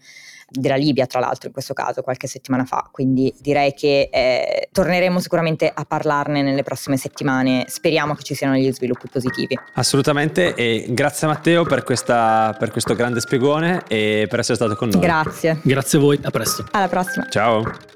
della 0.53 0.75
Libia, 0.75 1.05
tra 1.05 1.19
l'altro, 1.19 1.47
in 1.47 1.53
questo 1.53 1.73
caso, 1.73 2.01
qualche 2.01 2.27
settimana 2.27 2.65
fa. 2.65 2.87
Quindi 2.91 3.33
direi 3.39 3.73
che 3.73 4.09
eh, 4.11 4.69
torneremo 4.71 5.19
sicuramente 5.19 5.71
a 5.73 5.85
parlarne 5.85 6.41
nelle 6.41 6.63
prossime 6.63 6.97
settimane. 6.97 7.65
Speriamo 7.67 8.13
che 8.15 8.23
ci 8.23 8.35
siano 8.35 8.53
degli 8.53 8.71
sviluppi 8.71 9.07
positivi. 9.11 9.57
Assolutamente, 9.73 10.53
e 10.55 10.85
grazie 10.89 11.27
Matteo 11.27 11.63
per, 11.63 11.83
questa, 11.83 12.55
per 12.57 12.71
questo 12.71 12.93
grande 12.95 13.19
spiegone 13.19 13.83
e 13.87 14.27
per 14.29 14.39
essere 14.39 14.55
stato 14.55 14.75
con 14.75 14.89
noi. 14.89 15.01
Grazie. 15.01 15.59
Grazie 15.63 15.97
a 15.97 16.01
voi, 16.01 16.19
a 16.21 16.29
presto. 16.29 16.65
Alla 16.71 16.87
prossima. 16.87 17.27
Ciao. 17.29 17.92